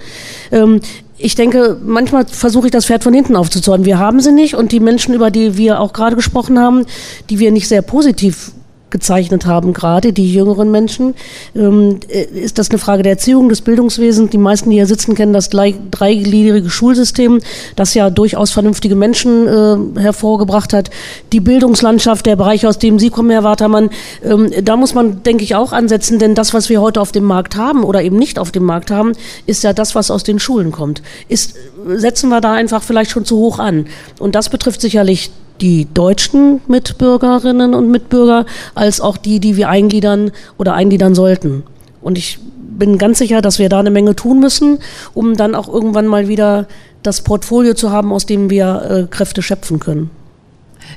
[0.51, 0.81] Ähm,
[1.19, 3.87] ich denke, manchmal versuche ich das Pferd von hinten aufzuzäumen.
[3.87, 6.85] Wir haben sie nicht und die Menschen, über die wir auch gerade gesprochen haben,
[7.31, 8.51] die wir nicht sehr positiv
[8.93, 11.15] gezeichnet haben, gerade die jüngeren Menschen.
[11.57, 14.31] Ähm, äh, ist das eine Frage der Erziehung, des Bildungswesens?
[14.31, 17.41] Die meisten, die hier sitzen, kennen das dreigliedrige Schulsystem,
[17.75, 20.91] das ja durchaus vernünftige Menschen äh, hervorgebracht hat.
[21.33, 23.91] Die Bildungslandschaft, der Bereich, aus dem Sie kommen, Herr Watermann,
[24.25, 27.25] ähm, da muss man, denke ich, auch ansetzen, denn das, was wir heute auf dem
[27.25, 29.13] Markt haben oder eben nicht auf dem Markt haben,
[29.47, 31.03] ist ja das, was aus den Schulen kommt.
[31.29, 31.57] Ist,
[31.97, 33.87] setzen wir da einfach vielleicht schon zu hoch an.
[34.19, 35.31] Und das betrifft sicherlich
[35.63, 38.45] die deutschen Mitbürgerinnen und Mitbürger
[38.75, 41.63] als auch die, die wir eingliedern oder eingliedern sollten.
[42.03, 44.79] Und ich bin ganz sicher, dass wir da eine Menge tun müssen,
[45.15, 46.67] um dann auch irgendwann mal wieder
[47.03, 50.11] das Portfolio zu haben, aus dem wir äh, Kräfte schöpfen können.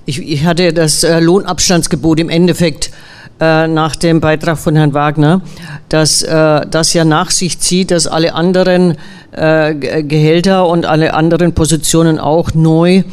[0.06, 2.92] Ich, ich hatte das äh, Lohnabstandsgebot im Endeffekt
[3.40, 5.42] äh, nach dem Beitrag von Herrn Wagner,
[5.90, 8.98] dass äh, das ja nach sich zieht, dass alle anderen
[9.32, 13.04] äh, Gehälter und alle anderen Positionen auch neu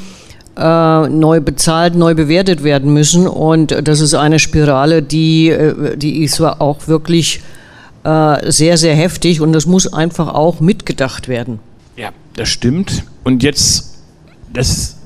[0.57, 3.27] äh, neu bezahlt, neu bewertet werden müssen.
[3.27, 7.41] Und das ist eine Spirale, die, äh, die ist auch wirklich
[8.05, 11.61] äh, sehr, sehr heftig und das muss einfach auch mitgedacht werden.
[11.97, 13.05] Ja, das stimmt.
[13.25, 14.03] Und jetzt,
[14.53, 14.99] das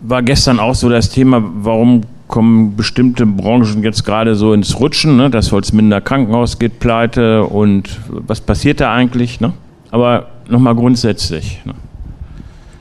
[0.00, 5.16] war gestern auch so das Thema, warum kommen bestimmte Branchen jetzt gerade so ins Rutschen.
[5.16, 5.30] Ne?
[5.30, 9.40] Das Holzminder Krankenhaus geht pleite und was passiert da eigentlich?
[9.40, 9.54] Ne?
[9.90, 11.60] Aber nochmal grundsätzlich.
[11.64, 11.74] Ne?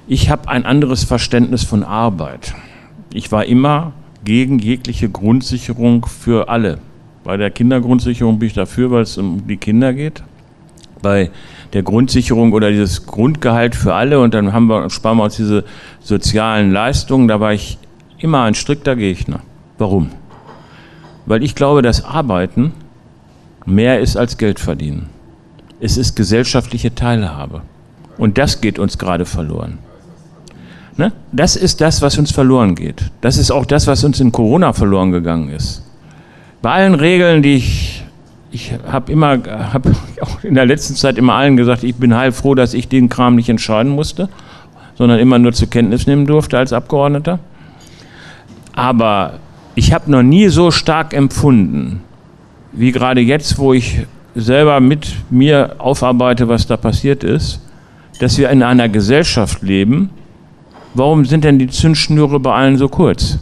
[0.09, 2.55] Ich habe ein anderes Verständnis von Arbeit.
[3.11, 3.91] Ich war immer
[4.23, 6.77] gegen jegliche Grundsicherung für alle.
[7.25, 10.23] Bei der Kindergrundsicherung bin ich dafür, weil es um die Kinder geht.
[11.01, 11.29] Bei
[11.73, 15.65] der Grundsicherung oder dieses Grundgehalt für alle und dann haben wir, sparen wir uns diese
[15.99, 17.77] sozialen Leistungen, da war ich
[18.17, 19.41] immer ein strikter Gegner.
[19.77, 20.11] Warum?
[21.25, 22.71] Weil ich glaube, dass Arbeiten
[23.65, 25.09] mehr ist als Geld verdienen.
[25.81, 27.61] Es ist gesellschaftliche Teilhabe.
[28.17, 29.79] Und das geht uns gerade verloren.
[30.97, 31.11] Ne?
[31.31, 33.11] Das ist das, was uns verloren geht.
[33.21, 35.83] Das ist auch das, was uns in Corona verloren gegangen ist.
[36.63, 38.03] Bei allen Regeln, die ich,
[38.51, 39.37] ich habe immer,
[39.73, 43.09] habe auch in der letzten Zeit immer allen gesagt, ich bin heilfroh, dass ich den
[43.09, 44.27] Kram nicht entscheiden musste,
[44.95, 47.39] sondern immer nur zur Kenntnis nehmen durfte als Abgeordneter.
[48.73, 49.33] Aber
[49.75, 52.01] ich habe noch nie so stark empfunden,
[52.71, 57.61] wie gerade jetzt, wo ich selber mit mir aufarbeite, was da passiert ist,
[58.19, 60.09] dass wir in einer Gesellschaft leben,
[60.97, 63.37] Warum sind denn die Zündschnüre bei allen so kurz?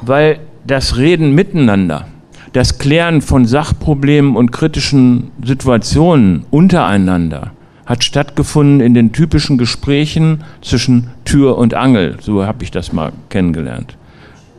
[0.00, 2.08] Weil das Reden miteinander,
[2.52, 7.52] das Klären von Sachproblemen und kritischen Situationen untereinander
[7.86, 13.12] hat stattgefunden in den typischen Gesprächen zwischen Tür und Angel, so habe ich das mal
[13.28, 13.96] kennengelernt.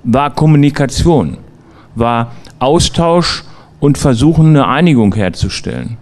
[0.04, 1.39] War Kommunikation,
[1.93, 3.43] war Austausch
[3.82, 5.98] und Versuchen, eine Einigung herzustellen.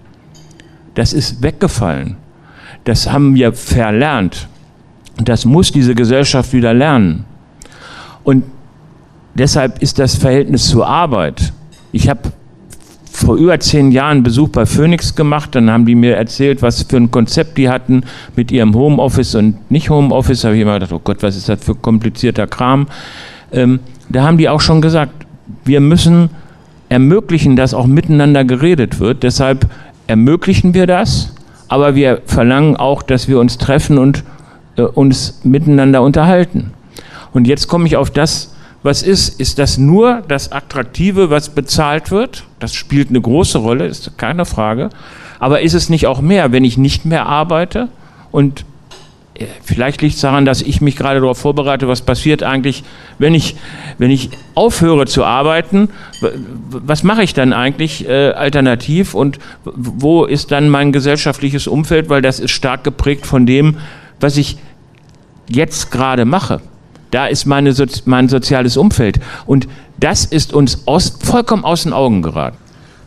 [0.93, 2.15] Das ist weggefallen.
[2.83, 4.47] Das haben wir verlernt.
[5.23, 7.25] Das muss diese Gesellschaft wieder lernen.
[8.23, 8.43] Und
[9.35, 11.53] deshalb ist das Verhältnis zur Arbeit.
[11.91, 12.31] Ich habe
[13.17, 15.55] vor über zehn Jahren Besuch bei Phoenix gemacht.
[15.55, 18.03] Dann haben die mir erzählt, was für ein Konzept die hatten
[18.35, 20.41] mit ihrem Homeoffice und nicht Homeoffice.
[20.41, 22.87] Da habe ich immer gedacht, oh Gott, was ist das für komplizierter Kram.
[23.51, 25.25] Ähm, da haben die auch schon gesagt,
[25.65, 26.29] wir müssen
[26.89, 29.23] ermöglichen, dass auch miteinander geredet wird.
[29.23, 29.67] Deshalb
[30.05, 31.33] ermöglichen wir das,
[31.67, 34.23] aber wir verlangen auch, dass wir uns treffen und
[34.83, 36.71] uns miteinander unterhalten.
[37.33, 39.39] Und jetzt komme ich auf das, was ist?
[39.39, 42.43] Ist das nur das Attraktive, was bezahlt wird?
[42.59, 44.89] Das spielt eine große Rolle, ist keine Frage.
[45.39, 47.89] Aber ist es nicht auch mehr, wenn ich nicht mehr arbeite
[48.31, 48.65] und
[49.37, 52.83] äh, Vielleicht liegt es daran, dass ich mich gerade darauf vorbereite, was passiert eigentlich,
[53.19, 53.55] wenn ich,
[53.97, 55.89] wenn ich aufhöre zu arbeiten.
[56.69, 62.09] Was mache ich dann eigentlich äh, alternativ und wo ist dann mein gesellschaftliches Umfeld?
[62.09, 63.77] Weil das ist stark geprägt von dem,
[64.19, 64.57] was ich
[65.49, 66.61] jetzt gerade mache.
[67.11, 67.73] Da ist meine,
[68.05, 69.19] mein soziales Umfeld.
[69.45, 69.67] Und
[69.99, 72.57] das ist uns aus, vollkommen aus den Augen geraten.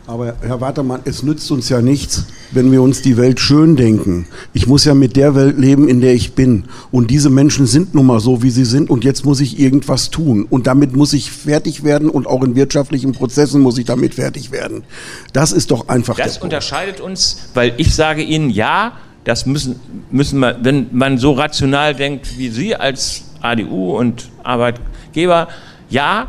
[0.07, 4.27] Aber Herr Watermann, es nützt uns ja nichts, wenn wir uns die Welt schön denken.
[4.51, 6.65] Ich muss ja mit der Welt leben, in der ich bin.
[6.91, 8.89] Und diese Menschen sind nun mal so, wie sie sind.
[8.89, 10.45] Und jetzt muss ich irgendwas tun.
[10.49, 12.09] Und damit muss ich fertig werden.
[12.09, 14.83] Und auch in wirtschaftlichen Prozessen muss ich damit fertig werden.
[15.31, 16.17] Das ist doch einfach.
[16.17, 18.93] Das unterscheidet uns, weil ich sage Ihnen, ja,
[19.23, 19.79] das müssen,
[20.09, 25.47] müssen wir, wenn man so rational denkt wie Sie als ADU und Arbeitgeber,
[25.89, 26.27] ja,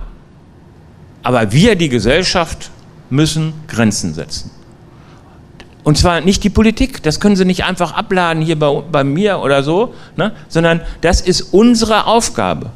[1.22, 2.70] aber wir, die Gesellschaft,
[3.10, 4.50] müssen Grenzen setzen.
[5.84, 9.40] Und zwar nicht die Politik, das können Sie nicht einfach abladen hier bei, bei mir
[9.40, 10.32] oder so, ne?
[10.48, 12.70] sondern das ist unsere Aufgabe.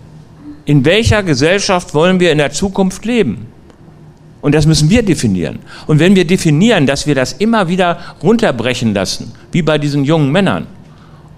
[0.64, 3.46] In welcher Gesellschaft wollen wir in der Zukunft leben?
[4.46, 5.58] Und das müssen wir definieren.
[5.88, 10.30] Und wenn wir definieren, dass wir das immer wieder runterbrechen lassen, wie bei diesen jungen
[10.30, 10.68] Männern,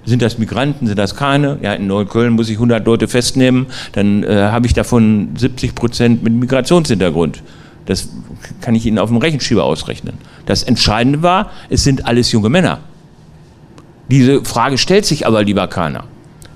[0.04, 1.56] sind das Migranten, sind das keine?
[1.62, 6.22] Ja, in Neukölln muss ich 100 Leute festnehmen, dann äh, habe ich davon 70 Prozent
[6.22, 7.42] mit Migrationshintergrund.
[7.86, 8.10] Das
[8.60, 10.18] kann ich Ihnen auf dem Rechenschieber ausrechnen.
[10.44, 12.80] Das Entscheidende war, es sind alles junge Männer.
[14.10, 16.04] Diese Frage stellt sich aber lieber keiner.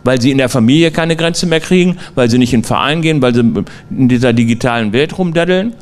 [0.05, 3.01] Weil sie in der Familie keine Grenze mehr kriegen, weil sie nicht in den Verein
[3.01, 3.41] gehen, weil sie
[3.89, 5.73] in dieser digitalen Welt rumdaddeln.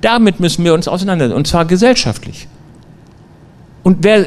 [0.00, 2.46] Damit müssen wir uns auseinandersetzen, und zwar gesellschaftlich.
[3.82, 4.26] Und wer,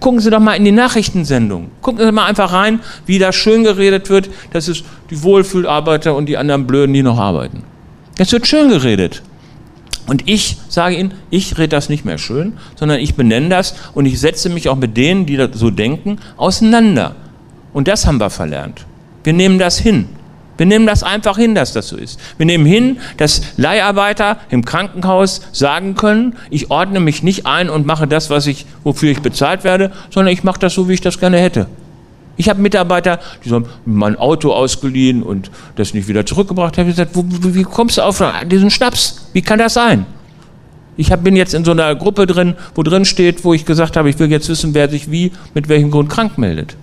[0.00, 1.70] gucken Sie doch mal in die Nachrichtensendung.
[1.80, 6.26] Gucken Sie mal einfach rein, wie da schön geredet wird, das ist die Wohlfühlarbeiter und
[6.26, 7.64] die anderen Blöden, die noch arbeiten.
[8.18, 9.22] Es wird schön geredet.
[10.06, 14.04] Und ich sage Ihnen, ich rede das nicht mehr schön, sondern ich benenne das und
[14.04, 17.16] ich setze mich auch mit denen, die so denken, auseinander.
[17.72, 18.84] Und das haben wir verlernt.
[19.24, 20.06] Wir nehmen das hin.
[20.56, 22.20] Wir nehmen das einfach hin, dass das so ist.
[22.36, 27.86] Wir nehmen hin, dass Leiharbeiter im Krankenhaus sagen können, ich ordne mich nicht ein und
[27.86, 31.00] mache das, was ich, wofür ich bezahlt werde, sondern ich mache das so, wie ich
[31.00, 31.66] das gerne hätte.
[32.36, 36.74] Ich habe Mitarbeiter, die haben mein Auto ausgeliehen und das nicht wieder zurückgebracht.
[36.74, 39.28] Ich habe gesagt, wo, wie kommst du auf diesen Schnaps?
[39.32, 40.06] Wie kann das sein?
[40.96, 43.96] Ich hab, bin jetzt in so einer Gruppe drin, wo drin steht, wo ich gesagt
[43.96, 46.76] habe, ich will jetzt wissen, wer sich wie, mit welchem Grund krank meldet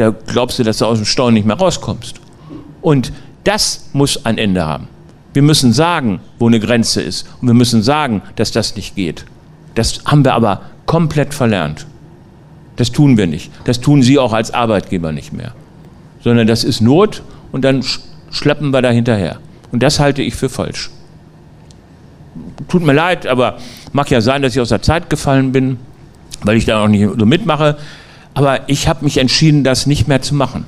[0.00, 2.20] da glaubst du, dass du aus dem Stau nicht mehr rauskommst.
[2.80, 3.12] Und
[3.44, 4.88] das muss ein Ende haben.
[5.34, 7.28] Wir müssen sagen, wo eine Grenze ist.
[7.40, 9.26] Und wir müssen sagen, dass das nicht geht.
[9.74, 11.86] Das haben wir aber komplett verlernt.
[12.76, 13.52] Das tun wir nicht.
[13.64, 15.52] Das tun Sie auch als Arbeitgeber nicht mehr.
[16.24, 17.84] Sondern das ist Not und dann
[18.30, 19.38] schleppen wir da hinterher.
[19.70, 20.90] Und das halte ich für falsch.
[22.68, 23.58] Tut mir leid, aber
[23.92, 25.78] mag ja sein, dass ich aus der Zeit gefallen bin,
[26.42, 27.76] weil ich da auch nicht so mitmache.
[28.34, 30.64] Aber ich habe mich entschieden, das nicht mehr zu machen.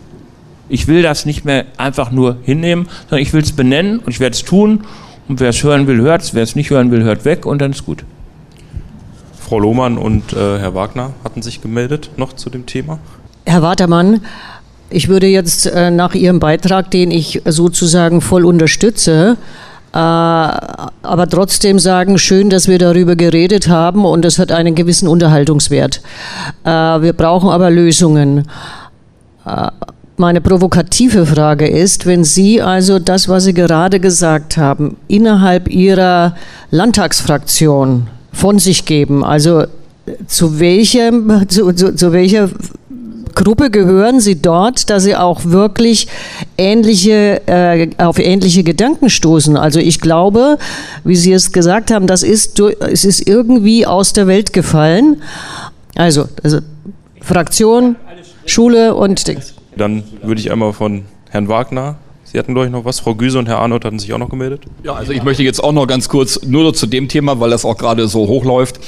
[0.69, 4.21] Ich will das nicht mehr einfach nur hinnehmen, sondern ich will es benennen und ich
[4.21, 4.85] werde es tun.
[5.29, 6.35] Und wer es hören will, hört es.
[6.35, 8.05] Wer es nicht hören will, hört weg und dann ist gut.
[9.39, 12.99] Frau Lohmann und äh, Herr Wagner hatten sich gemeldet noch zu dem Thema.
[13.45, 14.23] Herr Watermann,
[14.89, 19.37] ich würde jetzt äh, nach Ihrem Beitrag, den ich sozusagen voll unterstütze,
[19.99, 26.01] aber trotzdem sagen, schön, dass wir darüber geredet haben und es hat einen gewissen Unterhaltungswert.
[26.65, 28.49] Äh, wir brauchen aber Lösungen.
[29.45, 29.69] Äh,
[30.17, 36.37] meine provokative Frage ist, wenn Sie also das, was Sie gerade gesagt haben, innerhalb Ihrer
[36.71, 39.65] Landtagsfraktion von sich geben, also
[40.27, 42.51] zu welchem, zu, zu, zu welcher
[43.35, 46.09] Gruppe gehören Sie dort, dass Sie auch wirklich
[46.57, 49.57] ähnliche, äh, auf ähnliche Gedanken stoßen.
[49.57, 50.59] Also ich glaube,
[51.05, 55.23] wie Sie es gesagt haben, das ist, es ist irgendwie aus der Welt gefallen.
[55.95, 56.59] Also, also
[57.21, 57.97] Fraktion,
[58.47, 59.55] Schule und Dings.
[59.77, 61.97] Dann würde ich einmal von Herrn Wagner
[62.33, 62.99] Sie hatten, glaube ich, noch was.
[62.99, 64.63] Frau Güse und Herr Arnold hatten sich auch noch gemeldet.
[64.83, 67.67] Ja, also ich möchte jetzt auch noch ganz kurz nur zu dem Thema, weil das
[67.67, 68.81] auch gerade so hochläuft.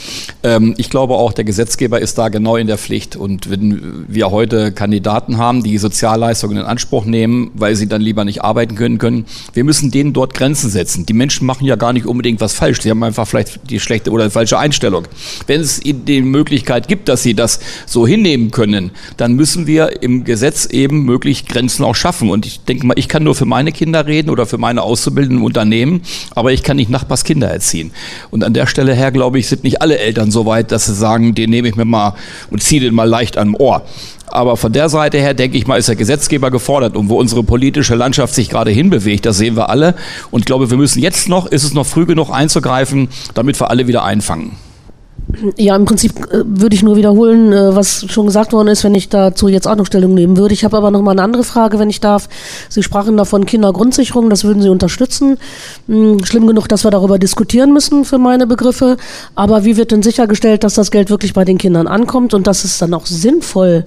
[0.43, 3.17] Ähm, ich glaube auch, der Gesetzgeber ist da genau in der Pflicht.
[3.17, 8.25] Und wenn wir heute Kandidaten haben, die Sozialleistungen in Anspruch nehmen, weil sie dann lieber
[8.25, 11.05] nicht arbeiten können, können, wir müssen denen dort Grenzen setzen.
[11.05, 12.81] Die Menschen machen ja gar nicht unbedingt was falsch.
[12.81, 15.05] Sie haben einfach vielleicht die schlechte oder die falsche Einstellung.
[15.47, 20.25] Wenn es die Möglichkeit gibt, dass sie das so hinnehmen können, dann müssen wir im
[20.25, 22.31] Gesetz eben möglich Grenzen auch schaffen.
[22.31, 24.83] Und ich denke mal, ich kann nur nur für meine Kinder reden oder für meine
[24.83, 26.03] Auszubildenden im Unternehmen,
[26.35, 27.91] aber ich kann nicht Nachbarskinder erziehen.
[28.31, 30.95] Und an der Stelle her, glaube ich, sind nicht alle Eltern so weit, dass sie
[30.95, 32.15] sagen, den nehme ich mir mal
[32.51, 33.83] und ziehe den mal leicht am Ohr.
[34.29, 36.97] Aber von der Seite her, denke ich mal, ist der Gesetzgeber gefordert.
[36.97, 39.95] Und wo unsere politische Landschaft sich gerade hinbewegt, das sehen wir alle.
[40.31, 43.71] Und ich glaube, wir müssen jetzt noch, ist es noch früh genug einzugreifen, damit wir
[43.71, 44.53] alle wieder einfangen.
[45.57, 48.95] Ja, im Prinzip äh, würde ich nur wiederholen, äh, was schon gesagt worden ist, wenn
[48.95, 50.55] ich dazu jetzt auch noch Stellung nehmen würde.
[50.55, 52.29] Ich habe aber noch mal eine andere Frage, wenn ich darf.
[52.69, 55.39] Sie sprachen davon Kindergrundsicherung, das würden Sie unterstützen.
[55.89, 58.97] Hm, schlimm genug, dass wir darüber diskutieren müssen für meine Begriffe.
[59.35, 62.65] Aber wie wird denn sichergestellt, dass das Geld wirklich bei den Kindern ankommt und dass
[62.65, 63.87] es dann auch sinnvoll,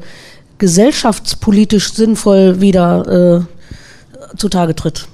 [0.57, 3.45] gesellschaftspolitisch sinnvoll wieder
[4.33, 5.07] äh, zutage tritt?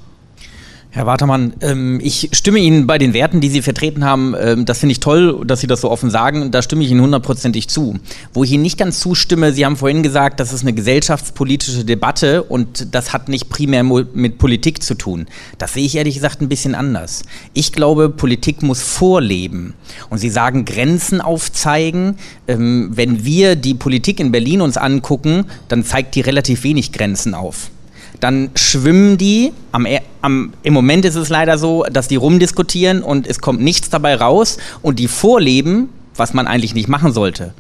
[0.96, 4.78] Herr Watermann, ähm, ich stimme Ihnen bei den Werten, die Sie vertreten haben, ähm, das
[4.78, 7.98] finde ich toll, dass Sie das so offen sagen, da stimme ich Ihnen hundertprozentig zu.
[8.32, 12.44] Wo ich Ihnen nicht ganz zustimme, Sie haben vorhin gesagt, das ist eine gesellschaftspolitische Debatte
[12.44, 15.26] und das hat nicht primär mit Politik zu tun.
[15.58, 17.24] Das sehe ich ehrlich gesagt ein bisschen anders.
[17.56, 19.74] Ich glaube, Politik muss vorleben.
[20.12, 22.20] Und Sie sagen, Grenzen aufzeigen.
[22.48, 27.34] Ähm, wenn wir die Politik in Berlin uns angucken, dann zeigt die relativ wenig Grenzen
[27.34, 27.72] auf
[28.20, 29.54] dann schwimmen die.
[29.72, 29.88] Am,
[30.22, 34.16] am, Im Moment ist es leider so, dass die rumdiskutieren und es kommt nichts dabei
[34.16, 37.54] raus und die vorleben, was man eigentlich nicht machen sollte.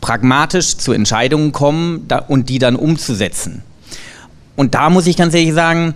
[0.00, 3.62] Pragmatisch zu Entscheidungen kommen da, und die dann umzusetzen.
[4.56, 5.94] Und da muss ich ganz ehrlich sagen,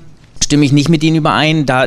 [0.52, 1.64] stimme ich nicht mit Ihnen überein.
[1.64, 1.86] Da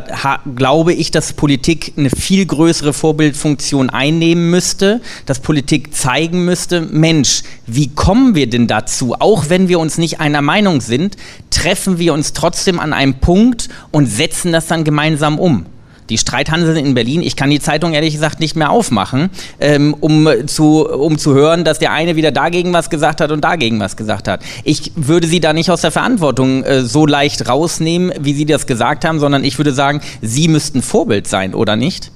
[0.55, 7.43] glaube ich, dass Politik eine viel größere Vorbildfunktion einnehmen müsste, dass Politik zeigen müsste, Mensch,
[7.67, 9.13] wie kommen wir denn dazu?
[9.19, 11.15] Auch wenn wir uns nicht einer Meinung sind,
[11.51, 15.67] treffen wir uns trotzdem an einem Punkt und setzen das dann gemeinsam um
[16.09, 19.29] die Streithanseln in Berlin, ich kann die Zeitung ehrlich gesagt nicht mehr aufmachen,
[19.59, 23.43] ähm, um, zu, um zu hören, dass der eine wieder dagegen was gesagt hat und
[23.43, 24.41] dagegen was gesagt hat.
[24.63, 28.67] Ich würde sie da nicht aus der Verantwortung äh, so leicht rausnehmen, wie Sie das
[28.67, 32.11] gesagt haben, sondern ich würde sagen, Sie müssten Vorbild sein, oder nicht?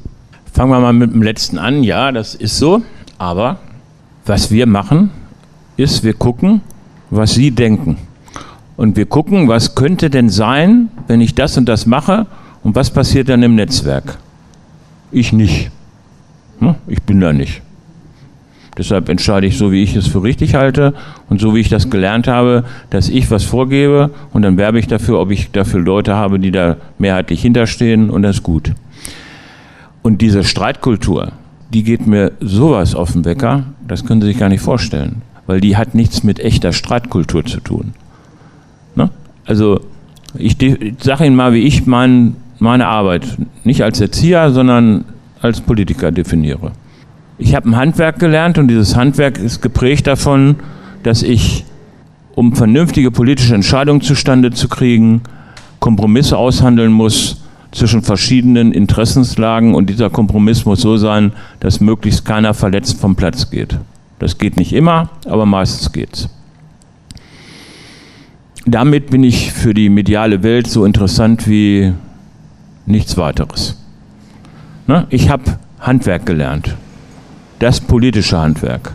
[0.53, 1.83] Fangen wir mal mit dem letzten an.
[1.83, 2.81] Ja, das ist so.
[3.17, 3.59] Aber
[4.25, 5.11] was wir machen,
[5.77, 6.61] ist, wir gucken,
[7.09, 7.97] was Sie denken.
[8.77, 12.27] Und wir gucken, was könnte denn sein, wenn ich das und das mache
[12.63, 14.17] und was passiert dann im Netzwerk?
[15.11, 15.71] Ich nicht.
[16.59, 16.75] Hm?
[16.87, 17.61] Ich bin da nicht.
[18.77, 20.93] Deshalb entscheide ich so, wie ich es für richtig halte
[21.29, 24.87] und so, wie ich das gelernt habe, dass ich was vorgebe und dann werbe ich
[24.87, 28.73] dafür, ob ich dafür Leute habe, die da mehrheitlich hinterstehen und das ist gut.
[30.01, 31.33] Und diese Streitkultur,
[31.73, 35.59] die geht mir sowas auf den Wecker, das können Sie sich gar nicht vorstellen, weil
[35.59, 37.93] die hat nichts mit echter Streitkultur zu tun.
[38.95, 39.09] Ne?
[39.45, 39.81] Also
[40.37, 40.55] ich,
[40.99, 45.05] sage Ihnen mal, wie ich meinen meine Arbeit nicht als Erzieher, sondern
[45.41, 46.71] als Politiker definiere.
[47.37, 50.57] Ich habe ein Handwerk gelernt und dieses Handwerk ist geprägt davon,
[51.03, 51.65] dass ich,
[52.35, 55.21] um vernünftige politische Entscheidungen zustande zu kriegen,
[55.79, 57.41] Kompromisse aushandeln muss
[57.71, 63.49] zwischen verschiedenen Interessenslagen und dieser Kompromiss muss so sein, dass möglichst keiner verletzt vom Platz
[63.49, 63.77] geht.
[64.17, 66.29] Das geht nicht immer, aber meistens geht's.
[68.65, 71.93] Damit bin ich für die mediale Welt so interessant wie
[72.89, 73.77] nichts weiteres.
[74.87, 75.05] Ne?
[75.09, 75.43] Ich habe
[75.79, 76.75] Handwerk gelernt,
[77.59, 78.93] das politische Handwerk.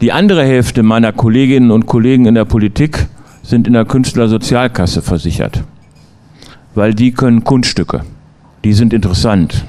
[0.00, 3.06] Die andere Hälfte meiner Kolleginnen und Kollegen in der Politik
[3.42, 5.62] sind in der Künstlersozialkasse versichert,
[6.74, 8.02] weil die können Kunststücke,
[8.64, 9.64] die sind interessant.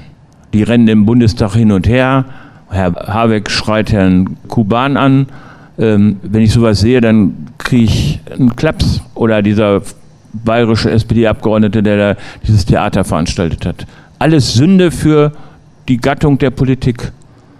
[0.52, 2.24] Die rennen im Bundestag hin und her.
[2.70, 5.26] Herr Habeck schreit Herrn Kuban an.
[5.78, 9.00] Ähm, wenn ich sowas sehe, dann kriege ich einen Klaps.
[9.16, 9.82] Oder dieser
[10.44, 13.86] bayerische SPD-Abgeordnete, der da dieses Theater veranstaltet hat.
[14.18, 15.32] Alles Sünde für
[15.88, 17.12] die Gattung der Politik.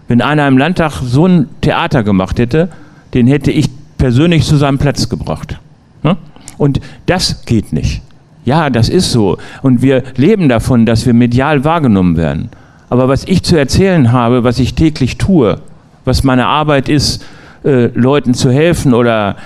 [0.09, 2.69] Wenn einer im Landtag so ein Theater gemacht hätte,
[3.15, 5.59] den hätte ich persönlich zu seinem Platz gebracht.
[6.03, 6.17] Ne?
[6.59, 8.03] Und das geht nicht.
[8.45, 9.39] Ja, das ist so.
[9.63, 12.51] Und wir leben davon, dass wir medial wahrgenommen werden.
[12.91, 15.61] Aber was ich zu erzählen habe, was ich täglich tue,
[16.05, 17.25] was meine Arbeit ist,
[17.65, 19.37] äh, Leuten zu helfen oder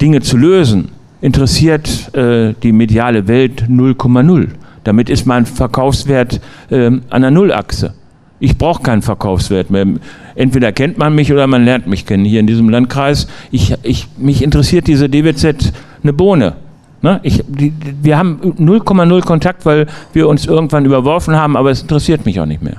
[0.00, 0.88] Dinge zu lösen,
[1.20, 4.48] interessiert äh, die mediale Welt 0,0.
[4.84, 6.40] Damit ist mein Verkaufswert
[6.70, 7.94] äh, an der Nullachse.
[8.38, 9.86] Ich brauche keinen Verkaufswert mehr.
[10.34, 13.26] Entweder kennt man mich oder man lernt mich kennen hier in diesem Landkreis.
[13.50, 16.54] Ich, ich, mich interessiert diese DWZ eine Bohne.
[17.02, 17.20] Ne?
[17.22, 22.24] Ich, die, wir haben 0,0 Kontakt, weil wir uns irgendwann überworfen haben, aber es interessiert
[22.24, 22.76] mich auch nicht mehr.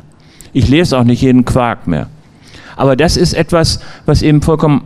[0.52, 2.08] Ich lese auch nicht jeden Quark mehr.
[2.76, 4.82] Aber das ist etwas, was eben vollkommen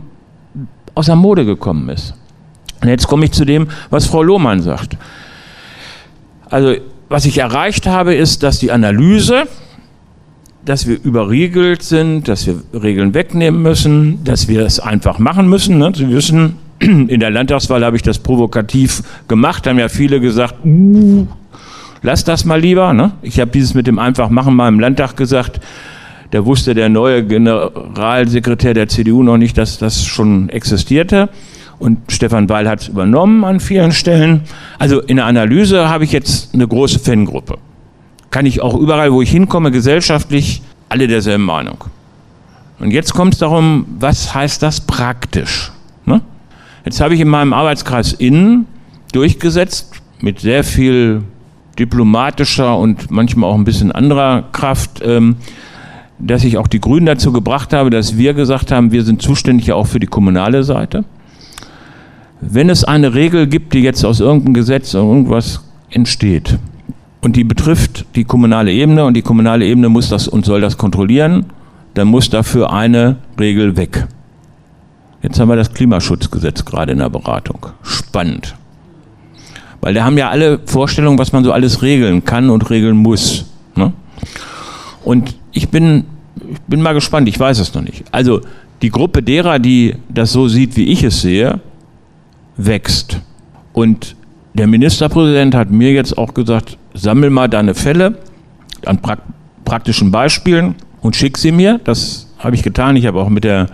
[0.94, 2.14] aus der Mode gekommen ist.
[2.86, 4.96] Und jetzt komme ich zu dem, was Frau Lohmann sagt.
[6.48, 6.76] Also,
[7.08, 9.48] was ich erreicht habe, ist, dass die Analyse,
[10.64, 15.78] dass wir überriegelt sind, dass wir Regeln wegnehmen müssen, dass wir es einfach machen müssen.
[15.78, 15.90] Ne?
[15.96, 21.26] Sie wissen, in der Landtagswahl habe ich das provokativ gemacht, haben ja viele gesagt, uh,
[22.02, 22.92] lass das mal lieber.
[22.92, 23.10] Ne?
[23.22, 25.58] Ich habe dieses mit dem einfach machen mal im Landtag gesagt.
[26.30, 31.30] Da wusste der neue Generalsekretär der CDU noch nicht, dass das schon existierte.
[31.78, 34.42] Und Stefan Weil hat es übernommen an vielen Stellen.
[34.78, 37.58] Also in der Analyse habe ich jetzt eine große Fangruppe.
[38.30, 41.84] Kann ich auch überall, wo ich hinkomme, gesellschaftlich alle derselben Meinung.
[42.78, 45.72] Und jetzt kommt es darum, was heißt das praktisch?
[46.04, 46.20] Ne?
[46.84, 48.66] Jetzt habe ich in meinem Arbeitskreis Innen
[49.12, 51.22] durchgesetzt, mit sehr viel
[51.78, 55.36] diplomatischer und manchmal auch ein bisschen anderer Kraft, ähm,
[56.18, 59.66] dass ich auch die Grünen dazu gebracht habe, dass wir gesagt haben, wir sind zuständig
[59.66, 61.04] ja auch für die kommunale Seite.
[62.40, 66.58] Wenn es eine Regel gibt, die jetzt aus irgendeinem Gesetz oder irgendwas entsteht
[67.22, 70.76] und die betrifft die kommunale Ebene und die kommunale Ebene muss das und soll das
[70.76, 71.46] kontrollieren,
[71.94, 74.06] dann muss dafür eine Regel weg.
[75.22, 77.66] Jetzt haben wir das Klimaschutzgesetz gerade in der Beratung.
[77.82, 78.54] Spannend.
[79.80, 83.46] Weil da haben ja alle Vorstellungen, was man so alles regeln kann und regeln muss.
[83.74, 83.92] Ne?
[85.04, 86.04] Und ich bin,
[86.50, 88.04] ich bin mal gespannt, ich weiß es noch nicht.
[88.12, 88.40] Also
[88.82, 91.60] die Gruppe derer, die das so sieht, wie ich es sehe,
[92.56, 93.20] wächst.
[93.72, 94.16] Und
[94.54, 98.18] der Ministerpräsident hat mir jetzt auch gesagt, sammel mal deine Fälle
[98.84, 99.20] an prak
[99.64, 101.80] praktischen Beispielen und schick sie mir.
[101.82, 102.94] Das habe ich getan.
[102.94, 103.66] Ich habe auch mit der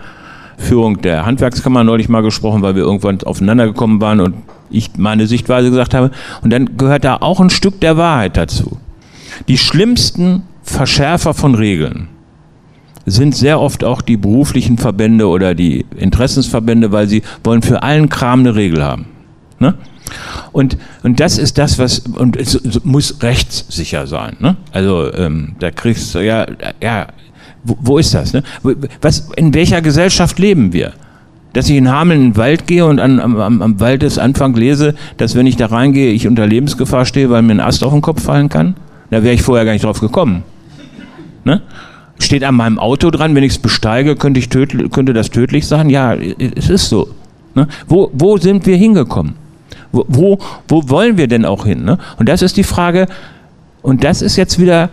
[0.57, 4.35] Führung der Handwerkskammer neulich mal gesprochen, weil wir irgendwann aufeinander gekommen waren und
[4.71, 6.09] ich meine Sichtweise gesagt habe.
[6.41, 8.79] Und dann gehört da auch ein Stück der Wahrheit dazu.
[9.47, 12.09] Die schlimmsten Verschärfer von Regeln
[13.05, 18.09] sind sehr oft auch die beruflichen Verbände oder die Interessensverbände, weil sie wollen für allen
[18.09, 19.05] Kram eine Regel haben.
[19.59, 19.75] Ne?
[20.51, 24.37] Und, und das ist das, was, und es, muss rechtssicher sein.
[24.39, 24.55] Ne?
[24.71, 26.45] Also ähm, da kriegst du, ja,
[26.81, 27.07] ja
[27.63, 28.33] wo, wo ist das?
[28.33, 28.43] Ne?
[29.01, 30.93] Was, in welcher Gesellschaft leben wir?
[31.53, 35.35] Dass ich in Hameln in den Wald gehe und an, am, am Waldesanfang lese, dass
[35.35, 38.23] wenn ich da reingehe, ich unter Lebensgefahr stehe, weil mir ein Ast auf den Kopf
[38.23, 38.75] fallen kann?
[39.11, 40.43] Da wäre ich vorher gar nicht drauf gekommen.
[41.43, 41.61] Ne?
[42.23, 45.67] Steht an meinem Auto dran, wenn ich es besteige, könnte, ich tödlich, könnte das tödlich
[45.67, 45.89] sein?
[45.89, 47.09] Ja, es ist so.
[47.53, 47.67] Ne?
[47.87, 49.35] Wo, wo sind wir hingekommen?
[49.91, 51.83] Wo, wo, wo wollen wir denn auch hin?
[51.83, 51.97] Ne?
[52.17, 53.07] Und das ist die Frage,
[53.81, 54.89] und das ist jetzt wieder,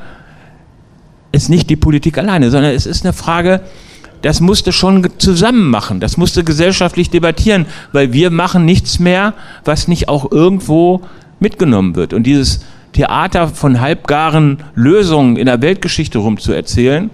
[1.31, 3.61] ist nicht die Politik alleine, sondern es ist eine Frage,
[4.23, 9.87] das musste schon zusammen machen, das musste gesellschaftlich debattieren, weil wir machen nichts mehr, was
[9.87, 11.03] nicht auch irgendwo
[11.39, 12.13] mitgenommen wird.
[12.13, 17.11] Und dieses Theater von halbgaren Lösungen in der Weltgeschichte rumzuerzählen,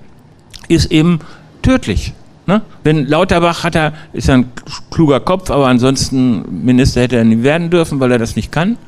[0.69, 1.21] ist eben
[1.63, 2.13] tödlich.
[2.47, 2.63] Ne?
[2.85, 4.47] Wenn Lauterbach hat er, ist ein
[4.91, 8.79] kluger Kopf, aber ansonsten Minister hätte er nie werden dürfen, weil er das nicht kann.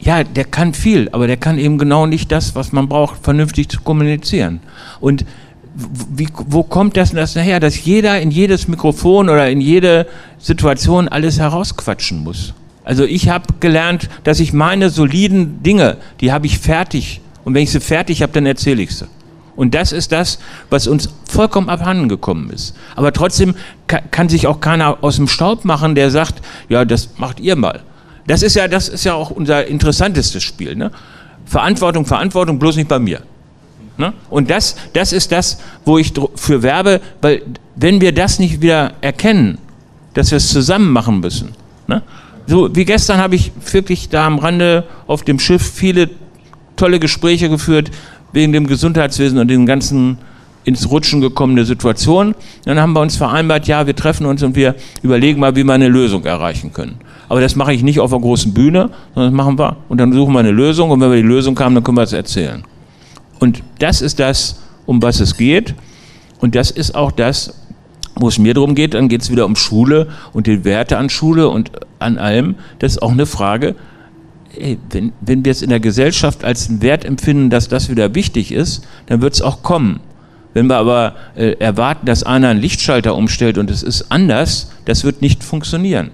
[0.00, 3.68] Ja, der kann viel, aber der kann eben genau nicht das, was man braucht, vernünftig
[3.68, 4.60] zu kommunizieren.
[5.00, 5.24] Und
[5.74, 10.06] wie, wo kommt das, das nachher, dass jeder in jedes Mikrofon oder in jede
[10.38, 12.54] Situation alles herausquatschen muss?
[12.84, 17.20] Also ich habe gelernt, dass ich meine soliden Dinge, die habe ich fertig.
[17.44, 19.06] Und wenn ich sie fertig habe, dann erzähle ich sie.
[19.58, 20.38] Und das ist das,
[20.70, 22.76] was uns vollkommen abhanden gekommen ist.
[22.94, 23.56] Aber trotzdem
[23.88, 27.80] kann, sich auch keiner aus dem Staub machen, der sagt, ja, das macht ihr mal.
[28.28, 30.76] Das ist ja, das ist ja auch unser interessantestes Spiel.
[30.76, 30.92] Ne?
[31.44, 33.22] Verantwortung, Verantwortung, bloß nicht bei mir.
[33.96, 34.12] Ne?
[34.30, 37.42] Und das, das ist das, wo ich für werbe, weil
[37.74, 39.58] wenn wir das nicht wieder erkennen,
[40.14, 41.56] dass wir es zusammen machen müssen,
[41.88, 42.04] ne?
[42.46, 46.10] so wie gestern habe ich wirklich da am Rande auf dem Schiff viele
[46.76, 47.90] tolle Gespräche geführt
[48.32, 50.18] wegen dem Gesundheitswesen und den ganzen
[50.64, 52.34] ins Rutschen gekommene Situation.
[52.64, 55.72] Dann haben wir uns vereinbart, ja, wir treffen uns und wir überlegen mal, wie wir
[55.72, 56.96] eine Lösung erreichen können.
[57.30, 60.12] Aber das mache ich nicht auf einer großen Bühne, sondern das machen wir und dann
[60.12, 62.64] suchen wir eine Lösung und wenn wir die Lösung haben, dann können wir es erzählen.
[63.38, 65.74] Und das ist das, um was es geht.
[66.40, 67.54] Und das ist auch das,
[68.14, 71.08] wo es mir darum geht, dann geht es wieder um Schule und die Werte an
[71.08, 72.56] Schule und an allem.
[72.78, 73.74] Das ist auch eine Frage,
[74.56, 78.14] ey, wenn, wenn wir es in der Gesellschaft als einen Wert empfinden, dass das wieder
[78.14, 80.00] wichtig ist, dann wird es auch kommen.
[80.54, 85.04] Wenn wir aber äh, erwarten, dass einer einen Lichtschalter umstellt und es ist anders, das
[85.04, 86.10] wird nicht funktionieren.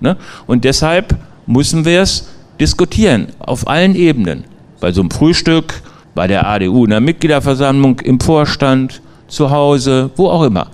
[0.00, 0.16] Ne?
[0.46, 1.16] Und deshalb
[1.46, 2.28] müssen wir es
[2.60, 4.44] diskutieren, auf allen Ebenen.
[4.80, 5.82] Bei so einem Frühstück,
[6.14, 10.68] bei der ADU in der Mitgliederversammlung, im Vorstand, zu Hause, wo auch immer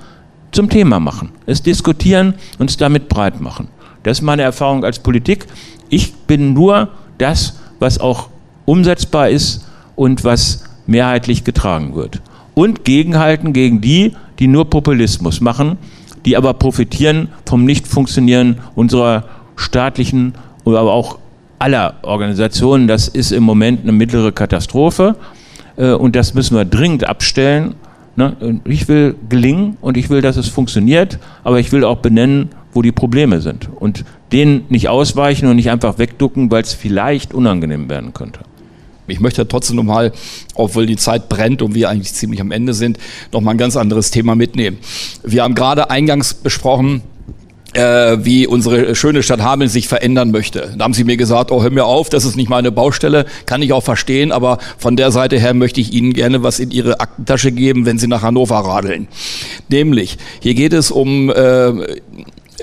[0.53, 3.69] zum Thema machen, es diskutieren und es damit breit machen.
[4.05, 5.47] Das ist meine Erfahrung als Politik.
[5.89, 8.29] Ich bin nur das, was auch
[8.65, 12.21] umsetzbar ist und was mehrheitlich getragen wird.
[12.55, 15.79] Und gegenhalten gegen die, die nur Populismus machen,
[16.25, 19.25] die aber profitieren vom Nichtfunktionieren unserer
[19.57, 20.35] staatlichen,
[20.65, 21.19] aber auch
[21.59, 22.89] aller Organisationen.
[22.89, 25.17] Das ist im Moment eine mittlere Katastrophe
[25.77, 27.75] äh, und das müssen wir dringend abstellen.
[28.17, 28.61] Ne?
[28.65, 32.83] Ich will gelingen und ich will, dass es funktioniert, aber ich will auch benennen, wo
[32.83, 37.89] die Probleme sind und denen nicht ausweichen und nicht einfach wegducken, weil es vielleicht unangenehm
[37.89, 38.41] werden könnte.
[39.07, 40.13] Ich möchte trotzdem nochmal,
[40.55, 42.99] obwohl die Zeit brennt und wir eigentlich ziemlich am Ende sind,
[43.33, 44.79] nochmal ein ganz anderes Thema mitnehmen.
[45.23, 47.03] Wir haben gerade eingangs besprochen,
[47.75, 50.75] äh, wie unsere schöne Stadt Hameln sich verändern möchte.
[50.77, 53.63] Da haben sie mir gesagt, oh, hör mir auf, das ist nicht meine Baustelle, kann
[53.63, 57.01] ich auch verstehen, aber von der Seite her möchte ich Ihnen gerne was in Ihre
[57.01, 59.09] Aktentasche geben, wenn Sie nach Hannover radeln.
[59.69, 61.73] Nämlich, hier geht es um äh,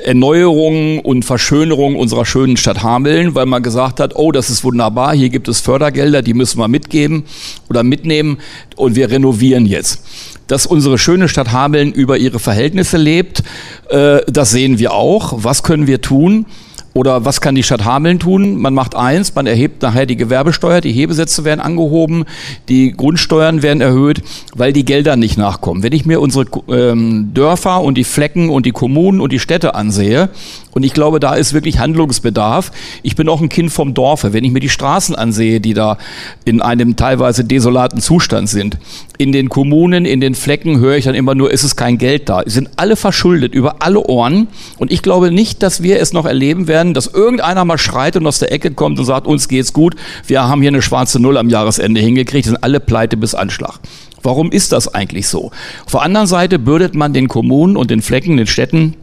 [0.04, 5.16] Erneuerung und Verschönerung unserer schönen Stadt Hameln, weil man gesagt hat, oh, das ist wunderbar,
[5.16, 7.24] hier gibt es Fördergelder, die müssen wir mitgeben
[7.70, 8.40] oder mitnehmen
[8.76, 10.04] und wir renovieren jetzt.
[10.48, 13.44] Dass unsere schöne Stadt Hameln über ihre Verhältnisse lebt,
[13.90, 15.34] äh, das sehen wir auch.
[15.38, 16.46] Was können wir tun?
[16.94, 18.58] Oder was kann die Stadt Hameln tun?
[18.58, 22.26] Man macht eins, man erhebt nachher die Gewerbesteuer, die Hebesätze werden angehoben,
[22.68, 24.22] die Grundsteuern werden erhöht,
[24.56, 25.84] weil die Gelder nicht nachkommen.
[25.84, 29.74] Wenn ich mir unsere ähm, Dörfer und die Flecken und die Kommunen und die Städte
[29.74, 30.30] ansehe,
[30.74, 32.72] und ich glaube, da ist wirklich Handlungsbedarf.
[33.04, 34.34] Ich bin auch ein Kind vom Dorfe.
[34.34, 35.98] Wenn ich mir die Straßen ansehe, die da
[36.46, 38.78] in einem teilweise desolaten Zustand sind,
[39.18, 42.30] in den Kommunen, in den Flecken höre ich dann immer nur, ist es kein Geld
[42.30, 42.42] da.
[42.46, 44.48] Sie sind alle verschuldet über alle Ohren.
[44.78, 48.28] Und ich glaube nicht, dass wir es noch erleben werden, dass irgendeiner mal schreit und
[48.28, 49.96] aus der Ecke kommt und sagt, uns geht's gut.
[50.28, 53.80] Wir haben hier eine schwarze Null am Jahresende hingekriegt, sind alle pleite bis Anschlag.
[54.24, 55.52] Warum ist das eigentlich so?
[55.86, 58.96] Auf der anderen Seite bürdet man den Kommunen und den Flecken, den Städten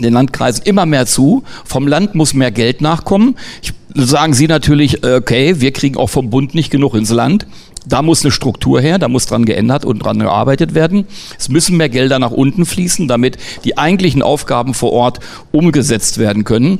[0.00, 1.44] den Landkreisen immer mehr zu.
[1.64, 3.36] Vom Land muss mehr Geld nachkommen.
[3.62, 7.46] Ich, sagen Sie natürlich, äh, okay, wir kriegen auch vom Bund nicht genug ins Land.
[7.86, 11.06] Da muss eine Struktur her, da muss dran geändert und dran gearbeitet werden.
[11.38, 15.20] Es müssen mehr Gelder nach unten fließen, damit die eigentlichen Aufgaben vor Ort
[15.52, 16.78] umgesetzt werden können.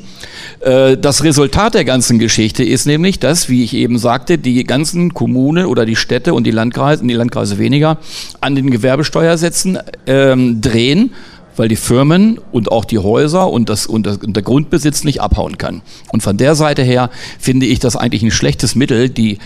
[0.61, 5.13] Äh, das Resultat der ganzen Geschichte ist nämlich, dass, wie ich eben sagte, die ganzen
[5.13, 7.99] Kommunen oder die Städte und die Landkreise, die Landkreise weniger,
[8.41, 11.11] an den Gewerbesteuersätzen ähm, drehen
[11.57, 15.21] weil die Firmen und auch die Häuser und, das, und, das, und der Grundbesitz nicht
[15.21, 15.83] abhauen kann.
[16.13, 19.39] Und von der Seite her finde ich das eigentlich ein schlechtes Mittel, die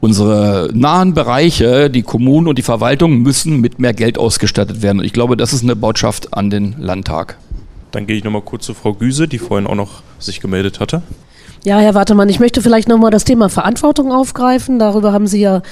[0.00, 5.00] Unsere nahen Bereiche, die Kommunen und die Verwaltung müssen mit mehr Geld ausgestattet werden.
[5.00, 7.36] Und ich glaube, das ist eine Botschaft an den Landtag.
[7.90, 11.02] Dann gehe ich nochmal kurz zu Frau Güse, die vorhin auch noch sich gemeldet hatte.
[11.64, 14.78] Ja, Herr Wartemann, ich möchte vielleicht nochmal das Thema Verantwortung aufgreifen.
[14.78, 15.62] Darüber haben Sie ja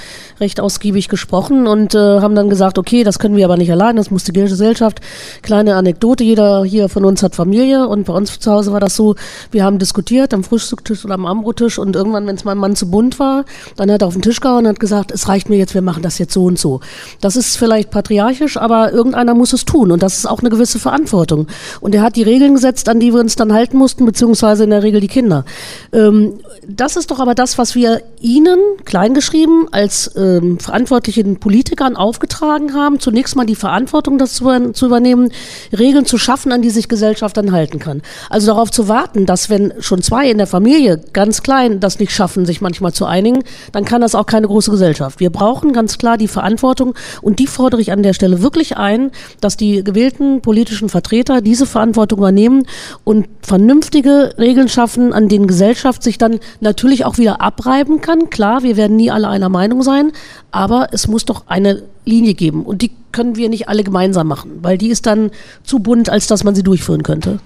[0.40, 3.94] recht ausgiebig gesprochen und äh, haben dann gesagt, okay, das können wir aber nicht allein,
[3.94, 5.00] das muss die Gesellschaft.
[5.42, 8.96] Kleine Anekdote, jeder hier von uns hat Familie und bei uns zu Hause war das
[8.96, 9.14] so,
[9.52, 12.90] wir haben diskutiert am Frühstückstisch oder am Ambrotisch und irgendwann, wenn es meinem Mann zu
[12.90, 13.44] bunt war,
[13.76, 15.82] dann hat er auf den Tisch gehauen und hat gesagt, es reicht mir jetzt, wir
[15.82, 16.80] machen das jetzt so und so.
[17.20, 20.80] Das ist vielleicht patriarchisch, aber irgendeiner muss es tun und das ist auch eine gewisse
[20.80, 21.46] Verantwortung.
[21.80, 24.70] Und er hat die Regeln gesetzt, an die wir uns dann halten mussten, beziehungsweise in
[24.70, 25.44] der Regel die Kinder.
[25.92, 32.74] Ähm, das ist doch aber das, was wir Ihnen, kleingeschrieben, als ähm, verantwortlichen Politikern aufgetragen
[32.74, 35.30] haben, zunächst mal die Verantwortung, das zu, zu, übernehmen,
[35.76, 38.02] Regeln zu schaffen, an die sich Gesellschaft dann halten kann.
[38.30, 42.12] Also darauf zu warten, dass wenn schon zwei in der Familie ganz klein das nicht
[42.12, 45.20] schaffen, sich manchmal zu einigen, dann kann das auch keine große Gesellschaft.
[45.20, 49.10] Wir brauchen ganz klar die Verantwortung und die fordere ich an der Stelle wirklich ein,
[49.40, 52.66] dass die gewählten politischen Vertreter diese Verantwortung übernehmen
[53.04, 58.30] und vernünftige Regeln schaffen, an denen Gesellschaft Gesellschaft sich dann natürlich auch wieder abreiben kann.
[58.30, 60.12] Klar, wir werden nie alle einer Meinung sein,
[60.52, 64.52] aber es muss doch eine Linie geben und die können wir nicht alle gemeinsam machen,
[64.62, 65.30] weil die ist dann
[65.64, 67.40] zu bunt, als dass man sie durchführen könnte.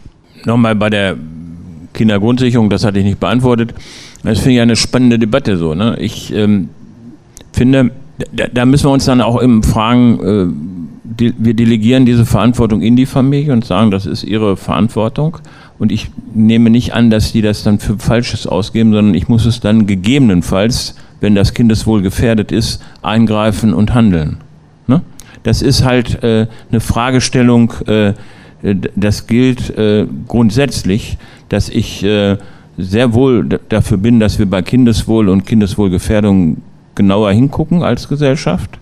[0.45, 1.17] Nochmal bei der
[1.95, 3.75] Kindergrundsicherung, das hatte ich nicht beantwortet.
[4.23, 5.75] Das finde ich eine spannende Debatte so.
[5.75, 5.97] Ne?
[5.99, 6.69] Ich ähm,
[7.53, 7.91] finde,
[8.33, 12.97] da, da, müssen wir uns dann auch eben fragen, äh, wir delegieren diese Verantwortung in
[12.97, 15.39] die Familie und sagen, das ist ihre Verantwortung.
[15.81, 19.47] Und ich nehme nicht an, dass die das dann für Falsches ausgeben, sondern ich muss
[19.47, 24.37] es dann gegebenenfalls, wenn das Kindeswohl gefährdet ist, eingreifen und handeln.
[24.87, 25.01] Ne?
[25.43, 28.13] Das ist halt äh, eine Fragestellung, äh,
[28.95, 31.17] das gilt äh, grundsätzlich,
[31.49, 32.37] dass ich äh,
[32.77, 36.59] sehr wohl dafür bin, dass wir bei Kindeswohl und Kindeswohlgefährdung
[36.95, 38.79] genauer hingucken als Gesellschaft.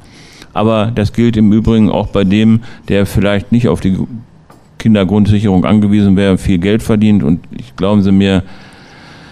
[0.52, 3.96] Aber das gilt im Übrigen auch bei dem, der vielleicht nicht auf die
[4.78, 7.22] Kindergrundsicherung angewiesen wäre, viel Geld verdient.
[7.22, 8.42] Und ich glauben Sie mir,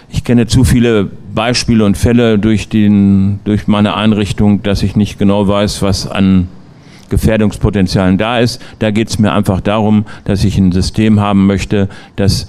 [0.09, 5.19] ich kenne zu viele Beispiele und Fälle durch, den, durch meine Einrichtung, dass ich nicht
[5.19, 6.47] genau weiß, was an
[7.09, 8.61] Gefährdungspotenzialen da ist.
[8.79, 12.47] Da geht es mir einfach darum, dass ich ein System haben möchte, das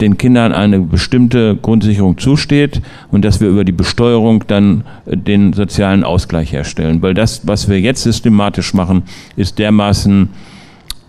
[0.00, 5.52] den Kindern eine bestimmte Grundsicherung zusteht und dass wir über die Besteuerung dann äh, den
[5.52, 7.02] sozialen Ausgleich herstellen.
[7.02, 9.02] Weil das, was wir jetzt systematisch machen,
[9.36, 10.28] ist dermaßen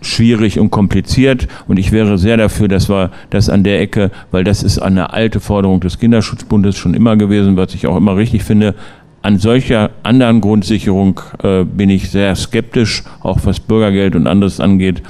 [0.00, 4.44] schwierig und kompliziert und ich wäre sehr dafür, dass wir das an der Ecke, weil
[4.44, 8.42] das ist eine alte Forderung des Kinderschutzbundes schon immer gewesen, was ich auch immer richtig
[8.44, 8.74] finde,
[9.22, 15.02] an solcher anderen Grundsicherung äh, bin ich sehr skeptisch, auch was Bürgergeld und anderes angeht,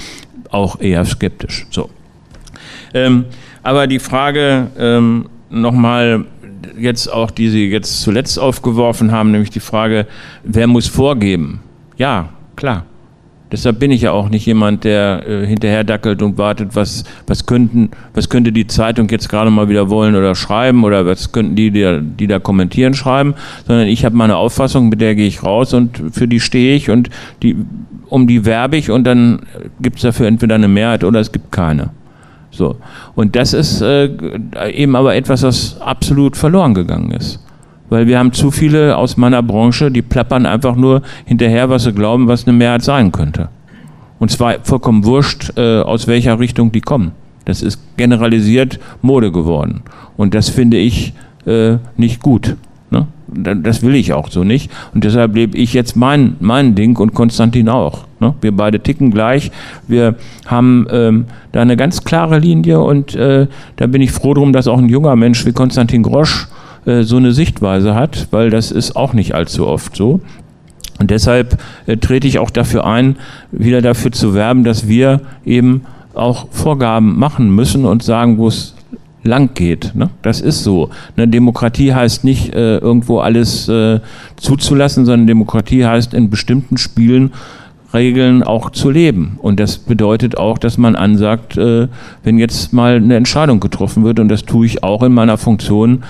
[0.50, 1.66] auch eher skeptisch.
[1.70, 1.90] So.
[2.92, 3.26] Ähm,
[3.62, 6.24] aber die Frage ähm, nochmal
[6.78, 10.06] jetzt auch, die Sie jetzt zuletzt aufgeworfen haben, nämlich die Frage,
[10.42, 11.60] wer muss vorgeben?
[11.96, 12.86] Ja, klar.
[13.52, 17.46] Deshalb bin ich ja auch nicht jemand, der äh, hinterher dackelt und wartet, was, was,
[17.46, 21.56] könnten, was könnte die Zeitung jetzt gerade mal wieder wollen oder schreiben oder was könnten
[21.56, 23.34] die, die, die da kommentieren, schreiben,
[23.66, 26.90] sondern ich habe meine Auffassung, mit der gehe ich raus und für die stehe ich
[26.90, 27.10] und
[27.42, 27.56] die,
[28.08, 29.40] um die werbe ich und dann
[29.80, 31.90] gibt es dafür entweder eine Mehrheit oder es gibt keine.
[32.50, 32.76] So.
[33.14, 34.10] Und das ist äh,
[34.72, 37.40] eben aber etwas, was absolut verloren gegangen ist.
[37.90, 41.92] Weil wir haben zu viele aus meiner Branche, die plappern einfach nur hinterher, was sie
[41.92, 43.50] glauben, was eine Mehrheit sein könnte.
[44.18, 47.12] Und zwar vollkommen wurscht, äh, aus welcher Richtung die kommen.
[47.44, 49.82] Das ist generalisiert Mode geworden.
[50.16, 51.14] Und das finde ich
[51.46, 52.56] äh, nicht gut.
[52.90, 53.06] Ne?
[53.26, 54.70] Das will ich auch so nicht.
[54.94, 58.04] Und deshalb lebe ich jetzt mein, mein Ding und Konstantin auch.
[58.20, 58.34] Ne?
[58.40, 59.50] Wir beide ticken gleich.
[59.88, 60.16] Wir
[60.46, 64.68] haben ähm, da eine ganz klare Linie und äh, da bin ich froh drum, dass
[64.68, 66.46] auch ein junger Mensch wie Konstantin Grosch
[66.90, 70.20] äh, so eine Sichtweise hat, weil das ist auch nicht allzu oft so.
[70.98, 73.16] Und deshalb äh, trete ich auch dafür ein,
[73.52, 75.82] wieder dafür zu werben, dass wir eben
[76.14, 78.74] auch Vorgaben machen müssen und sagen, wo es
[79.22, 79.92] lang geht.
[79.94, 80.10] Ne?
[80.22, 80.90] Das ist so.
[81.16, 84.00] Eine Demokratie heißt nicht äh, irgendwo alles äh,
[84.36, 87.32] zuzulassen, sondern Demokratie heißt in bestimmten Spielen
[87.92, 89.38] Regeln auch zu leben.
[89.42, 91.88] Und das bedeutet auch, dass man ansagt, äh,
[92.22, 96.04] wenn jetzt mal eine Entscheidung getroffen wird, und das tue ich auch in meiner Funktion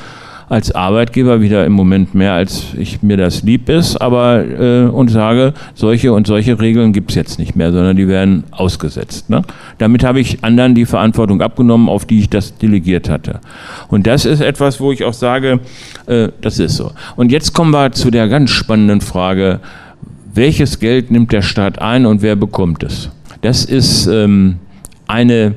[0.50, 5.08] als Arbeitgeber wieder im Moment mehr, als ich mir das lieb ist, aber äh, und
[5.08, 9.30] sage, solche und solche Regeln gibt's jetzt nicht mehr, sondern die werden ausgesetzt.
[9.30, 9.42] Ne?
[9.78, 13.38] Damit habe ich anderen die Verantwortung abgenommen, auf die ich das delegiert hatte.
[13.86, 15.60] Und das ist etwas, wo ich auch sage,
[16.06, 16.90] äh, das ist so.
[17.14, 19.60] Und jetzt kommen wir zu der ganz spannenden Frage,
[20.34, 23.10] welches Geld nimmt der Staat ein und wer bekommt es?
[23.40, 24.56] Das ist ähm,
[25.06, 25.54] eine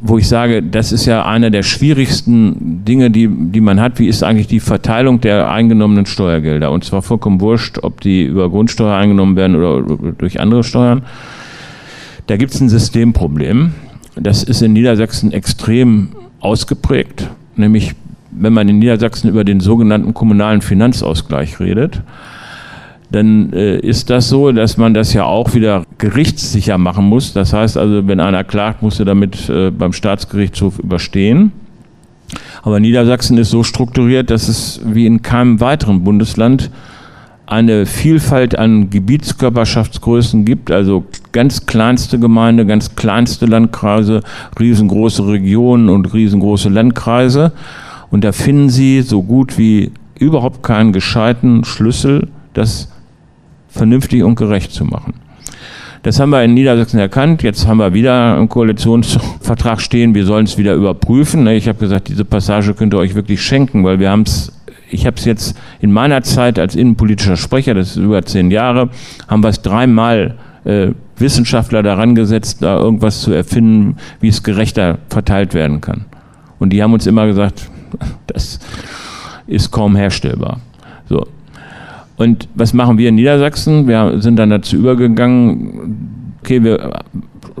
[0.00, 4.00] wo ich sage, das ist ja einer der schwierigsten Dinge, die, die man hat.
[4.00, 6.72] Wie ist eigentlich die Verteilung der eingenommenen Steuergelder?
[6.72, 11.02] Und zwar vollkommen wurscht, ob die über Grundsteuer eingenommen werden oder durch andere Steuern.
[12.26, 13.72] Da gibt es ein Systemproblem.
[14.16, 16.08] Das ist in Niedersachsen extrem
[16.40, 17.28] ausgeprägt.
[17.54, 17.92] Nämlich,
[18.32, 22.02] wenn man in Niedersachsen über den sogenannten kommunalen Finanzausgleich redet,
[23.10, 27.32] dann äh, ist das so, dass man das ja auch wieder gerichtssicher machen muss.
[27.32, 31.52] Das heißt also, wenn einer klagt, muss er damit äh, beim Staatsgerichtshof überstehen.
[32.62, 36.70] Aber Niedersachsen ist so strukturiert, dass es wie in keinem weiteren Bundesland
[37.46, 44.20] eine Vielfalt an Gebietskörperschaftsgrößen gibt, also ganz kleinste Gemeinde, ganz kleinste Landkreise,
[44.60, 47.50] riesengroße Regionen und riesengroße Landkreise.
[48.12, 52.88] Und da finden Sie so gut wie überhaupt keinen gescheiten Schlüssel, das
[53.70, 55.14] vernünftig und gerecht zu machen.
[56.02, 57.42] Das haben wir in Niedersachsen erkannt.
[57.42, 60.14] Jetzt haben wir wieder einen Koalitionsvertrag stehen.
[60.14, 61.46] Wir sollen es wieder überprüfen.
[61.48, 64.52] Ich habe gesagt, diese Passage könnt ihr euch wirklich schenken, weil wir haben es
[64.92, 68.90] ich habe es jetzt in meiner Zeit als innenpolitischer Sprecher, das ist über zehn Jahre,
[69.28, 74.98] haben wir es dreimal äh, Wissenschaftler daran gesetzt, da irgendwas zu erfinden, wie es gerechter
[75.08, 76.06] verteilt werden kann.
[76.58, 77.70] Und die haben uns immer gesagt,
[78.26, 78.58] das
[79.46, 80.60] ist kaum herstellbar.
[82.20, 83.88] Und was machen wir in Niedersachsen?
[83.88, 87.00] Wir sind dann dazu übergegangen, okay, wir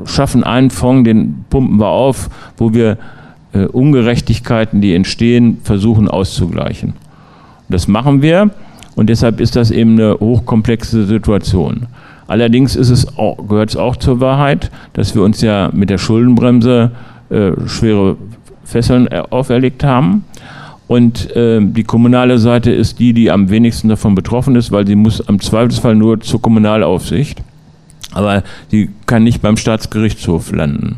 [0.04, 2.98] schaffen einen Fonds, den pumpen wir auf, wo wir
[3.54, 6.92] äh, Ungerechtigkeiten, die entstehen, versuchen auszugleichen.
[7.70, 8.50] Das machen wir
[8.96, 11.86] und deshalb ist das eben eine hochkomplexe Situation.
[12.26, 15.96] Allerdings ist es auch, gehört es auch zur Wahrheit, dass wir uns ja mit der
[15.96, 16.90] Schuldenbremse
[17.30, 18.18] äh, schwere
[18.64, 20.26] Fesseln auferlegt haben.
[20.90, 24.96] Und äh, die kommunale Seite ist die, die am wenigsten davon betroffen ist, weil sie
[24.96, 27.40] muss am Zweifelsfall nur zur Kommunalaufsicht.
[28.10, 30.96] Aber sie kann nicht beim Staatsgerichtshof landen.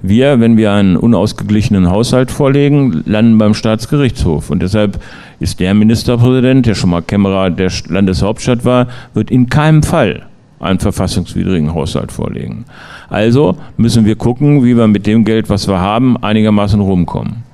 [0.00, 4.48] Wir, wenn wir einen unausgeglichenen Haushalt vorlegen, landen beim Staatsgerichtshof.
[4.48, 4.98] Und deshalb
[5.38, 10.24] ist der Ministerpräsident, der schon mal Kämmerer der Landeshauptstadt war, wird in keinem Fall
[10.60, 12.64] einen verfassungswidrigen Haushalt vorlegen.
[13.10, 17.45] Also müssen wir gucken, wie wir mit dem Geld, was wir haben, einigermaßen rumkommen.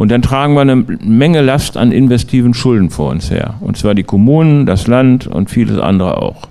[0.00, 3.56] Und dann tragen wir eine Menge Last an investiven Schulden vor uns her.
[3.60, 6.48] Und zwar die Kommunen, das Land und vieles andere auch.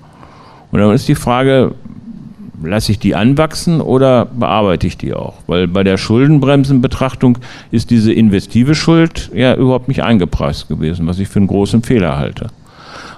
[0.71, 1.73] Und dann ist die Frage,
[2.61, 5.33] lasse ich die anwachsen oder bearbeite ich die auch?
[5.47, 7.39] Weil bei der Schuldenbremsenbetrachtung
[7.71, 12.19] ist diese investive Schuld ja überhaupt nicht eingepreist gewesen, was ich für einen großen Fehler
[12.19, 12.49] halte.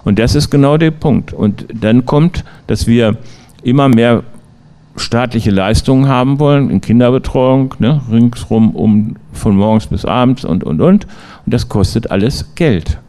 [0.06, 1.34] Und das ist genau der Punkt.
[1.34, 3.18] Und dann kommt, dass wir
[3.64, 4.24] immer mehr
[4.98, 10.82] staatliche Leistungen haben wollen, in Kinderbetreuung, ne, ringsrum um von morgens bis abends und, und,
[10.82, 11.06] und.
[11.46, 13.00] Und das kostet alles Geld.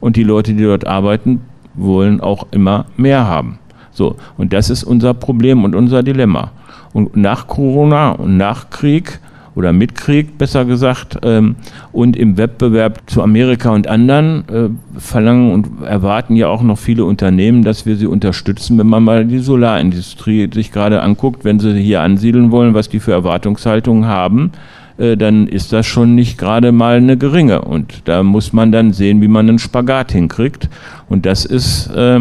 [0.00, 1.42] Und die Leute, die dort arbeiten,
[1.74, 3.58] wollen auch immer mehr haben.
[3.92, 6.52] So, und das ist unser Problem und unser Dilemma.
[6.92, 9.20] Und nach Corona und nach Krieg
[9.54, 11.56] oder mit Krieg besser gesagt ähm,
[11.92, 17.04] und im Wettbewerb zu Amerika und anderen äh, verlangen und erwarten ja auch noch viele
[17.04, 21.72] Unternehmen, dass wir sie unterstützen, wenn man mal die Solarindustrie sich gerade anguckt, wenn sie
[21.80, 24.52] hier ansiedeln wollen, was die für Erwartungshaltungen haben,
[24.98, 27.62] äh, dann ist das schon nicht gerade mal eine geringe.
[27.62, 30.68] Und da muss man dann sehen, wie man einen Spagat hinkriegt.
[31.08, 32.20] Und das ist äh,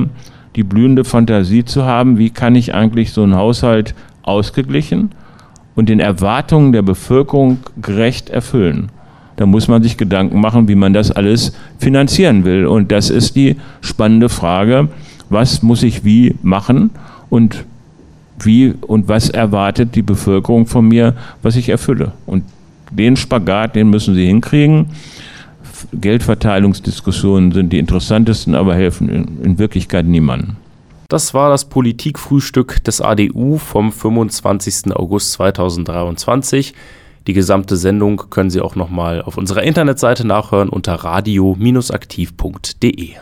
[0.55, 5.11] die blühende Fantasie zu haben, wie kann ich eigentlich so einen Haushalt ausgeglichen
[5.79, 8.89] und den Erwartungen der Bevölkerung gerecht erfüllen.
[9.37, 12.65] Da muss man sich Gedanken machen, wie man das alles finanzieren will.
[12.65, 14.89] Und das ist die spannende Frage,
[15.29, 16.89] was muss ich wie machen
[17.29, 17.63] und
[18.41, 22.11] wie und was erwartet die Bevölkerung von mir, was ich erfülle.
[22.25, 22.43] Und
[22.91, 24.87] den Spagat, den müssen sie hinkriegen.
[25.93, 29.07] Geldverteilungsdiskussionen sind die interessantesten, aber helfen
[29.41, 30.57] in, Wirklichkeit niemandem.
[31.09, 34.95] Das war das Politikfrühstück des ADU vom 25.
[34.95, 36.75] August 2023.
[37.25, 43.15] Die gesamte Sendung können Sie auch nochmal auf unserer Internetseite nachhören unter radio-aktiv.de.